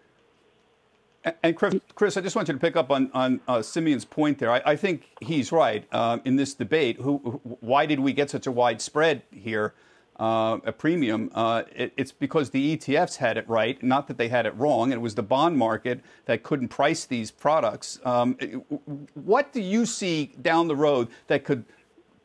And 1.41 1.55
Chris, 1.55 1.75
Chris, 1.95 2.17
I 2.17 2.21
just 2.21 2.35
want 2.35 2.49
you 2.49 2.53
to 2.53 2.59
pick 2.59 2.75
up 2.75 2.91
on, 2.91 3.09
on 3.13 3.39
uh, 3.47 3.61
Simeon's 3.61 4.03
point 4.03 4.39
there. 4.39 4.51
I, 4.51 4.61
I 4.65 4.75
think 4.75 5.07
he's 5.21 5.51
right 5.51 5.85
uh, 5.91 6.19
in 6.25 6.35
this 6.35 6.53
debate. 6.53 6.97
Who, 6.99 7.17
why 7.61 7.85
did 7.85 7.99
we 7.99 8.11
get 8.11 8.29
such 8.29 8.45
a 8.45 8.51
widespread 8.51 9.21
here, 9.31 9.73
uh, 10.19 10.59
a 10.65 10.73
premium? 10.73 11.31
Uh, 11.33 11.63
it, 11.73 11.93
it's 11.95 12.11
because 12.11 12.49
the 12.49 12.75
ETFs 12.75 13.15
had 13.15 13.37
it 13.37 13.47
right, 13.47 13.81
not 13.81 14.07
that 14.07 14.17
they 14.17 14.27
had 14.27 14.45
it 14.45 14.53
wrong. 14.57 14.91
It 14.91 14.99
was 14.99 15.15
the 15.15 15.23
bond 15.23 15.57
market 15.57 16.01
that 16.25 16.43
couldn't 16.43 16.67
price 16.67 17.05
these 17.05 17.31
products. 17.31 18.01
Um, 18.03 18.35
what 19.13 19.53
do 19.53 19.61
you 19.61 19.85
see 19.85 20.33
down 20.41 20.67
the 20.67 20.75
road 20.75 21.07
that 21.27 21.45
could 21.45 21.63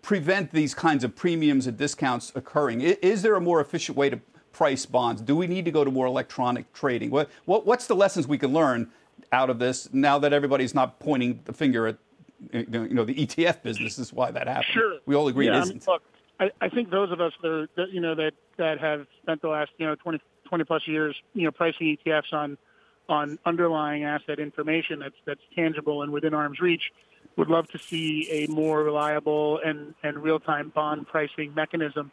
prevent 0.08 0.52
these 0.52 0.72
kinds 0.72 1.04
of 1.04 1.14
premiums 1.14 1.66
and 1.66 1.76
discounts 1.76 2.32
occurring? 2.34 2.80
Is, 2.80 3.20
there 3.20 3.34
a 3.34 3.40
more 3.42 3.60
efficient 3.60 3.94
way 3.94 4.08
to 4.08 4.18
price 4.52 4.86
bonds? 4.86 5.20
Do 5.20 5.36
we 5.36 5.46
need 5.46 5.66
to 5.66 5.70
go 5.70 5.84
to 5.84 5.90
more 5.90 6.06
electronic 6.06 6.72
trading? 6.72 7.10
What, 7.10 7.28
what, 7.44 7.66
what's 7.66 7.86
the 7.86 7.94
lessons 7.94 8.26
we 8.26 8.38
can 8.38 8.50
learn 8.50 8.90
out 9.32 9.50
of 9.50 9.58
this 9.58 9.92
now 9.92 10.18
that 10.20 10.32
everybody's 10.32 10.74
not 10.74 10.98
pointing 10.98 11.42
the 11.44 11.52
finger 11.52 11.88
at 11.88 11.98
you 12.54 12.94
know 12.94 13.04
the 13.04 13.16
ETF 13.16 13.62
business 13.62 13.98
is 13.98 14.10
why 14.10 14.30
that 14.30 14.46
happened. 14.46 14.72
Sure, 14.72 14.98
we 15.04 15.14
all 15.14 15.28
agree 15.28 15.46
yeah, 15.46 15.58
it 15.58 15.62
isn't. 15.64 15.86
I 15.86 15.92
mean, 15.92 16.00
look, 16.40 16.52
I, 16.60 16.64
I, 16.64 16.68
think 16.70 16.88
those 16.88 17.10
of 17.10 17.20
us 17.20 17.32
that, 17.42 17.48
are, 17.48 17.68
that 17.76 17.90
you 17.90 18.00
know 18.00 18.14
that 18.14 18.32
that 18.56 18.80
have 18.80 19.06
spent 19.20 19.42
the 19.42 19.48
last 19.48 19.72
you 19.76 19.86
know 19.86 19.96
20, 19.96 20.20
20 20.44 20.64
plus 20.64 20.82
years 20.86 21.16
you 21.34 21.44
know 21.44 21.50
pricing 21.50 21.98
ETFs 22.06 22.32
on 22.32 22.56
on 23.08 23.38
underlying 23.44 24.04
asset 24.04 24.38
information 24.38 25.00
that's 25.00 25.16
that's 25.26 25.42
tangible 25.54 26.02
and 26.02 26.12
within 26.12 26.32
arm's 26.32 26.60
reach 26.60 26.92
would 27.38 27.48
love 27.48 27.66
to 27.68 27.78
see 27.78 28.28
a 28.30 28.50
more 28.50 28.82
reliable 28.82 29.60
and 29.64 29.94
and 30.02 30.18
real 30.22 30.40
time 30.40 30.68
bond 30.74 31.06
pricing 31.06 31.54
mechanism 31.54 32.12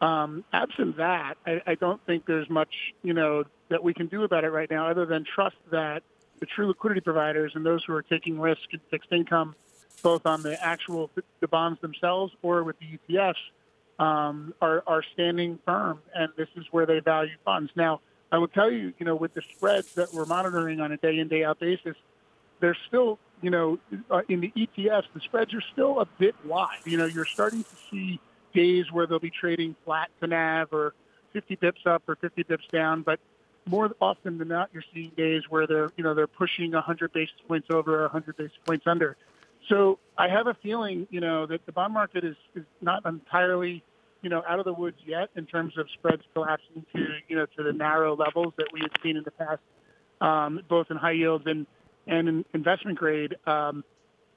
um, 0.00 0.44
absent 0.52 0.98
that, 0.98 1.38
I, 1.46 1.62
I 1.66 1.74
don't 1.74 2.04
think 2.04 2.26
there's 2.26 2.50
much, 2.50 2.74
you 3.02 3.14
know, 3.14 3.44
that 3.68 3.82
we 3.82 3.94
can 3.94 4.06
do 4.06 4.24
about 4.24 4.44
it 4.44 4.50
right 4.50 4.70
now, 4.70 4.88
other 4.88 5.06
than 5.06 5.24
trust 5.24 5.56
that 5.70 6.02
the 6.38 6.46
true 6.46 6.68
liquidity 6.68 7.00
providers 7.00 7.52
and 7.54 7.64
those 7.64 7.82
who 7.84 7.94
are 7.94 8.02
taking 8.02 8.38
risk 8.38 8.60
in 8.72 8.80
fixed 8.90 9.10
income, 9.10 9.54
both 10.02 10.26
on 10.26 10.42
the 10.42 10.62
actual 10.62 11.10
the 11.40 11.48
bonds 11.48 11.80
themselves 11.80 12.32
or 12.42 12.62
with 12.62 12.76
the 12.78 12.98
ETFs, 13.08 13.34
um, 13.98 14.52
are, 14.60 14.82
are 14.86 15.02
standing 15.14 15.58
firm, 15.64 16.02
and 16.14 16.28
this 16.36 16.48
is 16.56 16.66
where 16.70 16.84
they 16.84 17.00
value 17.00 17.32
funds. 17.44 17.70
Now, 17.74 18.00
I 18.30 18.36
will 18.36 18.48
tell 18.48 18.70
you, 18.70 18.92
you 18.98 19.06
know, 19.06 19.16
with 19.16 19.32
the 19.32 19.40
spreads 19.56 19.94
that 19.94 20.12
we're 20.12 20.26
monitoring 20.26 20.80
on 20.80 20.92
a 20.92 20.98
day 20.98 21.18
in 21.18 21.28
day 21.28 21.44
out 21.44 21.58
basis, 21.58 21.96
they're 22.60 22.76
still, 22.88 23.18
you 23.42 23.50
know, 23.50 23.78
uh, 24.10 24.22
in 24.28 24.40
the 24.40 24.52
ETFs, 24.56 25.04
the 25.14 25.20
spreads 25.20 25.52
are 25.54 25.62
still 25.72 26.00
a 26.00 26.06
bit 26.18 26.34
wide. 26.44 26.78
You 26.84 26.98
know, 26.98 27.06
you're 27.06 27.24
starting 27.24 27.64
to 27.64 27.76
see 27.90 28.20
days 28.54 28.90
where 28.90 29.06
they'll 29.06 29.18
be 29.18 29.30
trading 29.30 29.76
flat 29.84 30.08
to 30.20 30.26
NAV 30.26 30.72
or 30.72 30.94
50 31.32 31.56
bips 31.56 31.86
up 31.86 32.02
or 32.08 32.16
50 32.16 32.44
bips 32.44 32.66
down, 32.72 33.02
but 33.02 33.20
more 33.66 33.90
often 34.00 34.38
than 34.38 34.48
not, 34.48 34.70
you're 34.72 34.84
seeing 34.94 35.10
days 35.16 35.42
where 35.48 35.66
they're, 35.66 35.90
you 35.96 36.04
know, 36.04 36.14
they're 36.14 36.26
pushing 36.26 36.72
100 36.72 37.12
basis 37.12 37.34
points 37.46 37.68
over, 37.70 37.98
or 37.98 38.02
100 38.02 38.36
basis 38.36 38.56
points 38.64 38.86
under. 38.86 39.16
So 39.68 39.98
I 40.16 40.28
have 40.28 40.46
a 40.46 40.54
feeling, 40.54 41.08
you 41.10 41.20
know, 41.20 41.46
that 41.46 41.66
the 41.66 41.72
bond 41.72 41.92
market 41.92 42.24
is, 42.24 42.36
is 42.54 42.64
not 42.80 43.04
entirely, 43.04 43.82
you 44.22 44.30
know, 44.30 44.42
out 44.48 44.60
of 44.60 44.64
the 44.64 44.72
woods 44.72 44.98
yet 45.04 45.30
in 45.34 45.46
terms 45.46 45.76
of 45.76 45.90
spreads 45.90 46.22
collapsing 46.32 46.86
to, 46.94 47.06
you 47.28 47.36
know, 47.36 47.46
to 47.56 47.62
the 47.64 47.72
narrow 47.72 48.14
levels 48.14 48.54
that 48.56 48.68
we 48.72 48.80
have 48.80 48.92
seen 49.02 49.16
in 49.16 49.24
the 49.24 49.32
past, 49.32 49.60
um, 50.20 50.60
both 50.68 50.90
in 50.90 50.96
high 50.96 51.12
yields 51.12 51.44
and 51.46 51.66
and 52.06 52.28
in 52.28 52.44
investment 52.54 52.98
grade. 52.98 53.36
Um, 53.46 53.84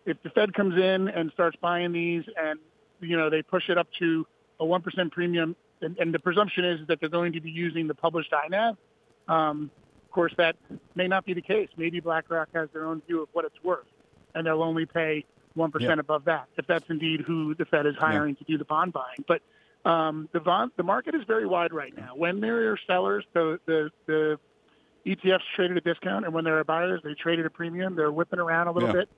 if 0.06 0.22
the 0.24 0.30
Fed 0.30 0.54
comes 0.54 0.76
in 0.76 1.08
and 1.08 1.32
starts 1.32 1.58
buying 1.62 1.92
these, 1.92 2.24
and 2.38 2.60
you 3.00 3.18
know 3.18 3.30
they 3.30 3.42
push 3.42 3.70
it 3.70 3.78
up 3.78 3.88
to 4.00 4.26
a 4.60 4.66
one 4.66 4.82
percent 4.82 5.12
premium, 5.12 5.56
and, 5.82 5.98
and, 5.98 6.14
the 6.14 6.20
presumption 6.20 6.66
is 6.66 6.88
that 6.88 7.00
they're 7.00 7.10
going 7.10 7.34
to 7.34 7.42
be 7.42 7.52
using 7.52 7.88
the 7.88 7.96
published 7.96 8.32
INAV. 8.32 8.76
Um, 9.28 9.72
of 10.04 10.12
course, 10.12 10.34
that 10.38 10.56
may 10.96 11.08
not 11.08 11.26
be 11.26 11.34
the 11.34 11.42
case. 11.42 11.70
Maybe 11.78 12.00
BlackRock 12.00 12.50
has 12.54 12.70
their 12.74 12.86
own 12.86 13.02
view 13.08 13.22
of 13.22 13.30
what 13.34 13.46
it's 13.46 13.64
worth, 13.64 13.86
and 14.34 14.48
they'll 14.48 14.64
only 14.64 14.86
pay 14.86 15.26
one 15.54 15.72
percent 15.72 16.00
above 16.00 16.26
that 16.26 16.48
if 16.58 16.66
that's 16.68 16.90
indeed 16.90 17.22
who 17.22 17.56
the 17.56 17.66
Fed 17.66 17.86
is 17.86 17.96
hiring 17.96 18.36
yeah. 18.36 18.46
to 18.46 18.52
do 18.52 18.58
the 18.58 18.66
bond 18.66 18.94
buying. 18.94 19.24
But 19.28 19.42
um, 19.86 20.30
the 20.32 20.40
bond, 20.40 20.72
the 20.78 20.84
market 20.84 21.16
is 21.16 21.22
very 21.28 21.46
wide 21.46 21.74
right 21.74 21.96
now. 21.96 22.14
When 22.16 22.40
there 22.40 22.72
are 22.72 22.80
sellers, 22.88 23.26
the 23.34 23.60
the 23.66 23.92
the 24.08 24.40
ETFs 25.16 25.42
trade 25.56 25.72
at 25.72 25.78
a 25.78 25.82
discount, 25.82 26.26
and 26.26 26.34
when 26.34 26.44
there 26.44 26.60
are 26.60 26.64
buyers, 26.64 27.02
they 27.04 27.14
trade 27.14 27.40
at 27.40 27.46
a 27.46 27.50
premium. 27.50 27.96
They're 27.96 28.12
whipping 28.12 28.40
around 28.40 28.68
a 28.68 28.72
little 28.72 28.90
yeah. 28.90 28.94
bit. 28.94 29.10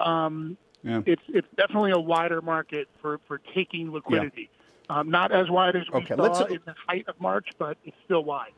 Um, 0.00 0.56
yeah. 0.82 1.02
It's 1.06 1.22
it's 1.28 1.48
definitely 1.56 1.90
a 1.90 1.98
wider 1.98 2.40
market 2.40 2.88
for, 3.02 3.18
for 3.26 3.40
taking 3.54 3.92
liquidity. 3.92 4.50
Yeah. 4.88 4.98
Um, 4.98 5.10
not 5.10 5.32
as 5.32 5.50
wide 5.50 5.76
as 5.76 5.82
we 5.92 6.00
okay, 6.00 6.16
saw 6.16 6.44
in 6.44 6.60
the 6.64 6.74
height 6.86 7.06
of 7.08 7.20
March, 7.20 7.48
but 7.58 7.76
it's 7.84 7.96
still 8.04 8.24
wide. 8.24 8.52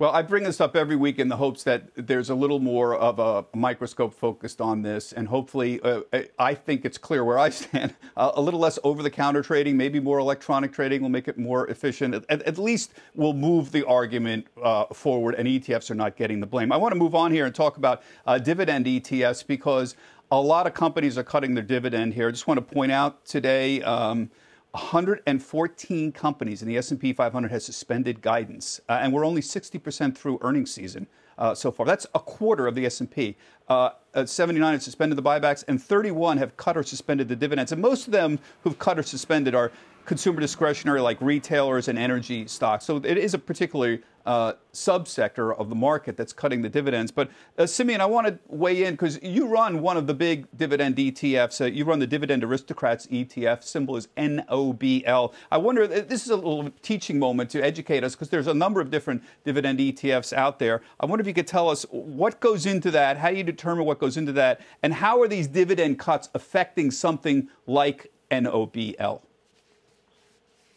Well, 0.00 0.12
I 0.12 0.22
bring 0.22 0.44
this 0.44 0.62
up 0.62 0.76
every 0.76 0.96
week 0.96 1.18
in 1.18 1.28
the 1.28 1.36
hopes 1.36 1.62
that 1.64 1.90
there's 1.94 2.30
a 2.30 2.34
little 2.34 2.58
more 2.58 2.94
of 2.94 3.18
a 3.18 3.44
microscope 3.54 4.14
focused 4.14 4.58
on 4.58 4.80
this, 4.80 5.12
and 5.12 5.28
hopefully, 5.28 5.78
uh, 5.82 6.00
I 6.38 6.54
think 6.54 6.86
it's 6.86 6.96
clear 6.96 7.22
where 7.22 7.38
I 7.38 7.50
stand. 7.50 7.94
Uh, 8.16 8.32
a 8.34 8.40
little 8.40 8.60
less 8.60 8.78
over-the-counter 8.84 9.42
trading, 9.42 9.76
maybe 9.76 9.98
more 9.98 10.18
electronic 10.18 10.72
trading 10.72 11.00
will 11.00 11.08
make 11.08 11.28
it 11.28 11.38
more 11.38 11.66
efficient. 11.68 12.14
At, 12.28 12.42
at 12.42 12.58
least 12.58 12.92
will 13.14 13.32
move 13.32 13.72
the 13.72 13.86
argument 13.86 14.46
uh, 14.62 14.86
forward, 14.86 15.36
and 15.36 15.46
ETFs 15.48 15.90
are 15.90 15.94
not 15.94 16.16
getting 16.16 16.40
the 16.40 16.46
blame. 16.46 16.70
I 16.70 16.76
want 16.76 16.92
to 16.92 16.98
move 16.98 17.14
on 17.14 17.30
here 17.30 17.46
and 17.46 17.54
talk 17.54 17.78
about 17.78 18.02
uh, 18.26 18.38
dividend 18.38 18.84
ETFs 18.86 19.46
because 19.46 19.96
a 20.30 20.40
lot 20.40 20.66
of 20.66 20.74
companies 20.74 21.16
are 21.16 21.22
cutting 21.22 21.54
their 21.54 21.64
dividend 21.64 22.12
here. 22.12 22.28
I 22.28 22.30
just 22.30 22.46
want 22.46 22.58
to 22.58 22.74
point 22.74 22.92
out 22.92 23.24
today. 23.24 23.80
Um, 23.82 24.30
114 24.72 26.12
companies 26.12 26.62
in 26.62 26.68
the 26.68 26.76
S&P 26.76 27.12
500 27.12 27.50
has 27.50 27.64
suspended 27.64 28.22
guidance, 28.22 28.80
uh, 28.88 28.98
and 29.02 29.12
we're 29.12 29.24
only 29.24 29.40
60% 29.40 30.16
through 30.16 30.38
earnings 30.42 30.72
season 30.72 31.06
uh, 31.38 31.54
so 31.54 31.72
far. 31.72 31.86
That's 31.86 32.06
a 32.14 32.20
quarter 32.20 32.66
of 32.66 32.74
the 32.74 32.86
S&P. 32.86 33.36
Uh, 33.68 33.90
79 34.24 34.72
have 34.72 34.82
suspended 34.82 35.18
the 35.18 35.22
buybacks, 35.22 35.64
and 35.66 35.82
31 35.82 36.38
have 36.38 36.56
cut 36.56 36.76
or 36.76 36.82
suspended 36.82 37.28
the 37.28 37.36
dividends. 37.36 37.72
And 37.72 37.82
most 37.82 38.06
of 38.06 38.12
them 38.12 38.38
who've 38.62 38.78
cut 38.78 38.98
or 38.98 39.02
suspended 39.02 39.54
are 39.54 39.72
consumer 40.04 40.40
discretionary 40.40 41.00
like 41.00 41.20
retailers 41.20 41.88
and 41.88 41.98
energy 41.98 42.46
stocks. 42.46 42.84
So 42.84 42.96
it 42.96 43.18
is 43.18 43.34
a 43.34 43.38
particularly 43.38 44.02
uh, 44.26 44.54
subsector 44.72 45.56
of 45.58 45.68
the 45.68 45.74
market 45.74 46.16
that's 46.16 46.32
cutting 46.32 46.62
the 46.62 46.68
dividends. 46.68 47.10
But 47.10 47.30
uh, 47.58 47.66
Simeon, 47.66 48.00
I 48.00 48.06
want 48.06 48.26
to 48.26 48.38
weigh 48.48 48.84
in 48.84 48.94
because 48.94 49.22
you 49.22 49.46
run 49.46 49.80
one 49.80 49.96
of 49.96 50.06
the 50.06 50.14
big 50.14 50.46
dividend 50.56 50.96
ETFs. 50.96 51.60
Uh, 51.60 51.64
you 51.64 51.84
run 51.84 51.98
the 51.98 52.06
Dividend 52.06 52.44
Aristocrats 52.44 53.06
ETF. 53.08 53.62
Symbol 53.62 53.96
is 53.96 54.08
NOBL. 54.16 55.32
I 55.50 55.58
wonder. 55.58 55.84
Uh, 55.84 56.02
this 56.06 56.24
is 56.24 56.30
a 56.30 56.36
little 56.36 56.70
teaching 56.82 57.18
moment 57.18 57.50
to 57.50 57.62
educate 57.62 58.04
us 58.04 58.14
because 58.14 58.28
there's 58.28 58.46
a 58.46 58.54
number 58.54 58.80
of 58.80 58.90
different 58.90 59.22
dividend 59.44 59.78
ETFs 59.78 60.32
out 60.32 60.58
there. 60.58 60.82
I 61.00 61.06
wonder 61.06 61.22
if 61.22 61.26
you 61.26 61.34
could 61.34 61.46
tell 61.46 61.68
us 61.68 61.84
what 61.90 62.40
goes 62.40 62.66
into 62.66 62.90
that, 62.90 63.16
how 63.16 63.30
do 63.30 63.36
you 63.36 63.44
determine 63.44 63.84
what 63.84 63.98
goes 63.98 64.16
into 64.16 64.32
that, 64.32 64.60
and 64.82 64.94
how 64.94 65.20
are 65.20 65.28
these 65.28 65.46
dividend 65.46 65.98
cuts 65.98 66.28
affecting 66.34 66.90
something 66.90 67.48
like 67.66 68.10
NOBL? 68.30 69.20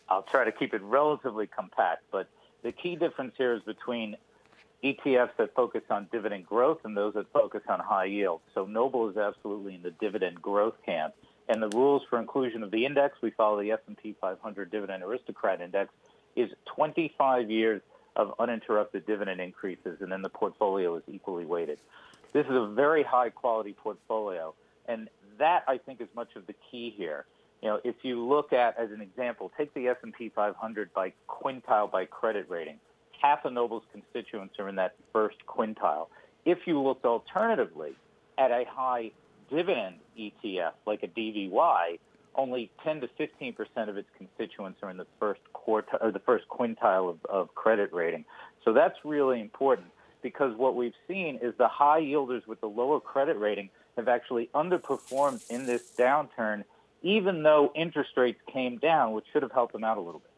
I'll 0.10 0.24
try 0.24 0.44
to 0.44 0.52
keep 0.52 0.74
it 0.74 0.82
relatively 0.84 1.48
compact, 1.48 2.04
but 2.12 2.28
the 2.64 2.72
key 2.72 2.96
difference 2.96 3.34
here 3.38 3.54
is 3.54 3.62
between 3.62 4.16
ETFs 4.84 5.36
that 5.38 5.54
focus 5.56 5.84
on 5.90 6.08
dividend 6.12 6.46
growth 6.46 6.80
and 6.84 6.96
those 6.96 7.14
that 7.14 7.32
focus 7.32 7.62
on 7.70 7.80
high 7.80 8.06
yield. 8.06 8.42
So 8.54 8.66
Noble 8.66 9.10
is 9.10 9.18
absolutely 9.18 9.76
in 9.76 9.82
the 9.82 9.92
dividend 9.92 10.42
growth 10.42 10.76
camp. 10.86 11.14
And 11.48 11.62
the 11.62 11.70
rules 11.70 12.04
for 12.10 12.20
inclusion 12.20 12.64
of 12.64 12.72
the 12.72 12.86
index, 12.86 13.18
we 13.22 13.32
follow 13.32 13.62
the 13.62 13.72
S&P 13.72 14.16
500 14.20 14.72
Dividend 14.72 15.04
Aristocrat 15.04 15.62
Index, 15.62 15.94
is 16.36 16.50
25 16.66 17.52
years 17.52 17.82
of 18.16 18.34
uninterrupted 18.40 19.06
dividend 19.06 19.42
increases, 19.42 20.00
and 20.02 20.12
then 20.12 20.22
the 20.22 20.30
portfolio 20.30 20.96
is 20.96 21.04
equally 21.08 21.46
weighted. 21.46 21.80
This 22.32 22.46
is 22.46 22.54
a 22.54 22.68
very 22.68 23.04
high 23.04 23.30
quality 23.30 23.74
portfolio, 23.74 24.54
and 24.88 25.10
that 25.38 25.64
I 25.68 25.80
think 25.80 26.00
is 26.00 26.08
much 26.16 26.36
of 26.36 26.48
the 26.48 26.56
key 26.72 26.94
here 26.96 27.26
you 27.64 27.70
know, 27.70 27.80
if 27.86 27.96
you 28.02 28.22
look 28.22 28.52
at, 28.52 28.78
as 28.78 28.92
an 28.92 29.00
example, 29.00 29.50
take 29.58 29.74
the 29.74 29.88
S&P 29.88 30.28
500 30.36 30.94
by 30.94 31.14
quintile 31.30 31.90
by 31.90 32.04
credit 32.04 32.46
rating. 32.50 32.78
Half 33.22 33.46
of 33.46 33.54
Noble's 33.54 33.84
constituents 33.94 34.56
are 34.60 34.68
in 34.68 34.76
that 34.76 34.96
first 35.14 35.38
quintile. 35.48 36.08
If 36.44 36.60
you 36.66 36.82
looked 36.82 37.06
alternatively 37.06 37.94
at 38.38 38.52
a 38.52 38.66
high 38.70 39.12
dividend 39.50 39.96
ETF 40.20 40.74
like 40.86 41.04
a 41.04 41.08
DVY, 41.08 42.00
only 42.36 42.70
10 42.84 43.00
to 43.00 43.08
15 43.18 43.54
percent 43.54 43.90
of 43.90 43.96
its 43.96 44.10
constituents 44.18 44.80
are 44.84 44.90
in 44.90 44.98
the 44.98 45.08
first 45.18 45.40
quartile 45.54 46.02
or 46.02 46.12
the 46.12 46.20
first 46.20 46.46
quintile 46.50 47.12
of, 47.12 47.26
of 47.30 47.56
credit 47.56 47.94
rating. 47.94 48.26
So 48.66 48.74
that's 48.74 48.98
really 49.06 49.40
important 49.40 49.88
because 50.22 50.54
what 50.58 50.76
we've 50.76 50.96
seen 51.08 51.40
is 51.42 51.54
the 51.58 51.70
high 51.70 52.02
yielders 52.02 52.46
with 52.46 52.60
the 52.60 52.68
lower 52.68 53.00
credit 53.00 53.38
rating 53.38 53.70
have 53.96 54.10
actually 54.10 54.50
underperformed 54.54 55.50
in 55.50 55.66
this 55.66 55.84
downturn 55.98 56.66
even 57.04 57.44
though 57.44 57.72
interest 57.76 58.12
rates 58.18 58.40
came 58.52 58.78
down, 58.78 59.12
which 59.12 59.26
should 59.32 59.44
have 59.44 59.52
helped 59.52 59.74
them 59.74 59.84
out 59.84 59.98
a 59.98 60.02
little 60.02 60.22
bit. 60.22 60.30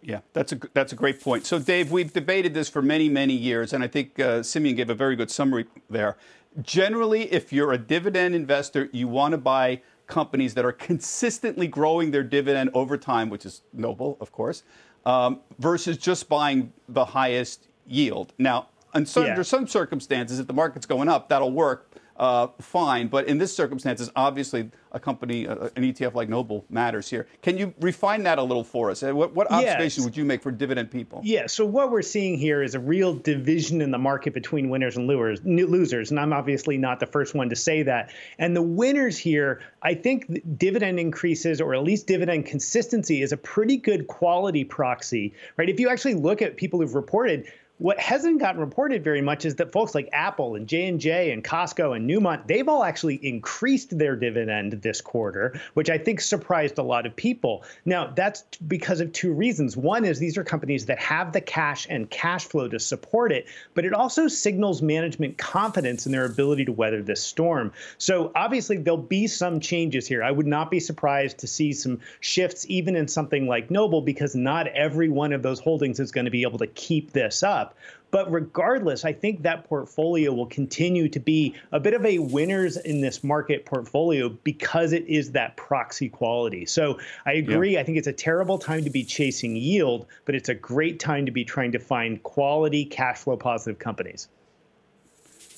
Yeah, 0.00 0.20
that's 0.32 0.52
a 0.52 0.60
that's 0.74 0.92
a 0.92 0.96
great 0.96 1.20
point. 1.20 1.44
So, 1.44 1.58
Dave, 1.58 1.90
we've 1.90 2.12
debated 2.12 2.54
this 2.54 2.68
for 2.68 2.80
many 2.80 3.08
many 3.08 3.34
years, 3.34 3.72
and 3.72 3.82
I 3.82 3.88
think 3.88 4.20
uh, 4.20 4.44
Simeon 4.44 4.76
gave 4.76 4.90
a 4.90 4.94
very 4.94 5.16
good 5.16 5.30
summary 5.30 5.66
there. 5.90 6.16
Generally, 6.62 7.32
if 7.32 7.52
you're 7.52 7.72
a 7.72 7.78
dividend 7.78 8.34
investor, 8.34 8.88
you 8.92 9.08
want 9.08 9.32
to 9.32 9.38
buy 9.38 9.82
companies 10.06 10.54
that 10.54 10.64
are 10.64 10.72
consistently 10.72 11.66
growing 11.66 12.10
their 12.10 12.22
dividend 12.22 12.70
over 12.74 12.96
time, 12.96 13.28
which 13.28 13.44
is 13.44 13.62
noble, 13.72 14.16
of 14.20 14.32
course, 14.32 14.62
um, 15.04 15.40
versus 15.58 15.96
just 15.96 16.28
buying 16.28 16.72
the 16.88 17.04
highest 17.04 17.66
yield. 17.86 18.32
Now, 18.38 18.68
yeah. 18.94 19.00
under 19.16 19.44
some 19.44 19.66
circumstances, 19.66 20.38
if 20.38 20.46
the 20.46 20.52
market's 20.52 20.86
going 20.86 21.08
up, 21.08 21.28
that'll 21.28 21.52
work 21.52 21.90
uh, 22.18 22.48
fine. 22.60 23.08
But 23.08 23.28
in 23.28 23.38
this 23.38 23.54
circumstances, 23.54 24.10
obviously, 24.16 24.70
a 24.92 24.98
company, 24.98 25.46
uh, 25.46 25.68
an 25.76 25.82
ETF 25.82 26.14
like 26.14 26.28
Noble 26.28 26.64
matters 26.70 27.08
here. 27.08 27.26
Can 27.42 27.58
you 27.58 27.74
refine 27.80 28.22
that 28.24 28.38
a 28.38 28.42
little 28.42 28.64
for 28.64 28.90
us? 28.90 29.02
Uh, 29.02 29.14
what, 29.14 29.34
what 29.34 29.50
observation 29.50 30.02
yes. 30.02 30.04
would 30.04 30.16
you 30.16 30.24
make 30.24 30.42
for 30.42 30.50
dividend 30.50 30.90
people? 30.90 31.20
Yeah. 31.22 31.46
So 31.46 31.64
what 31.64 31.90
we're 31.90 32.02
seeing 32.02 32.38
here 32.38 32.62
is 32.62 32.74
a 32.74 32.80
real 32.80 33.14
division 33.14 33.80
in 33.80 33.90
the 33.90 33.98
market 33.98 34.34
between 34.34 34.68
winners 34.68 34.96
and 34.96 35.06
losers. 35.06 35.40
losers. 35.44 36.10
And 36.10 36.18
I'm 36.18 36.32
obviously 36.32 36.76
not 36.76 37.00
the 37.00 37.06
first 37.06 37.34
one 37.34 37.48
to 37.50 37.56
say 37.56 37.82
that. 37.84 38.10
And 38.38 38.56
the 38.56 38.62
winners 38.62 39.18
here, 39.18 39.60
I 39.82 39.94
think 39.94 40.58
dividend 40.58 40.98
increases 40.98 41.60
or 41.60 41.74
at 41.74 41.82
least 41.82 42.06
dividend 42.06 42.46
consistency 42.46 43.22
is 43.22 43.32
a 43.32 43.36
pretty 43.36 43.76
good 43.76 44.06
quality 44.06 44.64
proxy, 44.64 45.34
right? 45.56 45.68
If 45.68 45.78
you 45.78 45.88
actually 45.88 46.14
look 46.14 46.42
at 46.42 46.56
people 46.56 46.80
who've 46.80 46.94
reported 46.94 47.46
what 47.78 47.98
hasn't 48.00 48.40
gotten 48.40 48.60
reported 48.60 49.04
very 49.04 49.22
much 49.22 49.44
is 49.44 49.54
that 49.56 49.72
folks 49.72 49.94
like 49.94 50.08
Apple 50.12 50.56
and 50.56 50.66
J&J 50.66 51.30
and 51.30 51.44
Costco 51.44 51.94
and 51.96 52.10
Newmont, 52.10 52.46
they've 52.48 52.68
all 52.68 52.82
actually 52.82 53.14
increased 53.26 53.96
their 53.96 54.16
dividend 54.16 54.72
this 54.82 55.00
quarter, 55.00 55.58
which 55.74 55.88
I 55.88 55.96
think 55.96 56.20
surprised 56.20 56.78
a 56.78 56.82
lot 56.82 57.06
of 57.06 57.14
people. 57.14 57.64
Now, 57.84 58.12
that's 58.14 58.42
because 58.66 59.00
of 59.00 59.12
two 59.12 59.32
reasons. 59.32 59.76
One 59.76 60.04
is 60.04 60.18
these 60.18 60.36
are 60.36 60.44
companies 60.44 60.86
that 60.86 60.98
have 60.98 61.32
the 61.32 61.40
cash 61.40 61.86
and 61.88 62.10
cash 62.10 62.46
flow 62.46 62.66
to 62.68 62.80
support 62.80 63.30
it, 63.30 63.46
but 63.74 63.84
it 63.84 63.92
also 63.92 64.26
signals 64.26 64.82
management 64.82 65.38
confidence 65.38 66.04
in 66.04 66.12
their 66.12 66.24
ability 66.24 66.64
to 66.64 66.72
weather 66.72 67.02
this 67.02 67.22
storm. 67.22 67.72
So 67.98 68.32
obviously 68.34 68.78
there'll 68.78 68.98
be 68.98 69.28
some 69.28 69.60
changes 69.60 70.08
here. 70.08 70.24
I 70.24 70.32
would 70.32 70.46
not 70.48 70.70
be 70.70 70.80
surprised 70.80 71.38
to 71.38 71.46
see 71.46 71.72
some 71.72 72.00
shifts 72.20 72.66
even 72.68 72.96
in 72.96 73.06
something 73.06 73.46
like 73.46 73.70
Noble 73.70 74.02
because 74.02 74.34
not 74.34 74.66
every 74.68 75.08
one 75.08 75.32
of 75.32 75.42
those 75.42 75.60
holdings 75.60 76.00
is 76.00 76.10
going 76.10 76.24
to 76.24 76.30
be 76.30 76.42
able 76.42 76.58
to 76.58 76.66
keep 76.66 77.12
this 77.12 77.44
up. 77.44 77.67
Up. 77.68 77.76
But 78.10 78.30
regardless, 78.32 79.04
I 79.04 79.12
think 79.12 79.42
that 79.42 79.64
portfolio 79.64 80.32
will 80.32 80.46
continue 80.46 81.08
to 81.10 81.20
be 81.20 81.54
a 81.72 81.80
bit 81.80 81.92
of 81.92 82.06
a 82.06 82.18
winners 82.18 82.78
in 82.78 83.02
this 83.02 83.22
market 83.22 83.66
portfolio 83.66 84.30
because 84.30 84.92
it 84.94 85.06
is 85.06 85.32
that 85.32 85.56
proxy 85.56 86.08
quality. 86.08 86.64
So 86.64 86.98
I 87.26 87.32
agree. 87.34 87.74
Yeah. 87.74 87.80
I 87.80 87.84
think 87.84 87.98
it's 87.98 88.06
a 88.06 88.12
terrible 88.12 88.58
time 88.58 88.82
to 88.84 88.90
be 88.90 89.04
chasing 89.04 89.56
yield, 89.56 90.06
but 90.24 90.34
it's 90.34 90.48
a 90.48 90.54
great 90.54 90.98
time 90.98 91.26
to 91.26 91.32
be 91.32 91.44
trying 91.44 91.72
to 91.72 91.78
find 91.78 92.22
quality 92.22 92.86
cash 92.86 93.18
flow 93.18 93.36
positive 93.36 93.78
companies. 93.78 94.28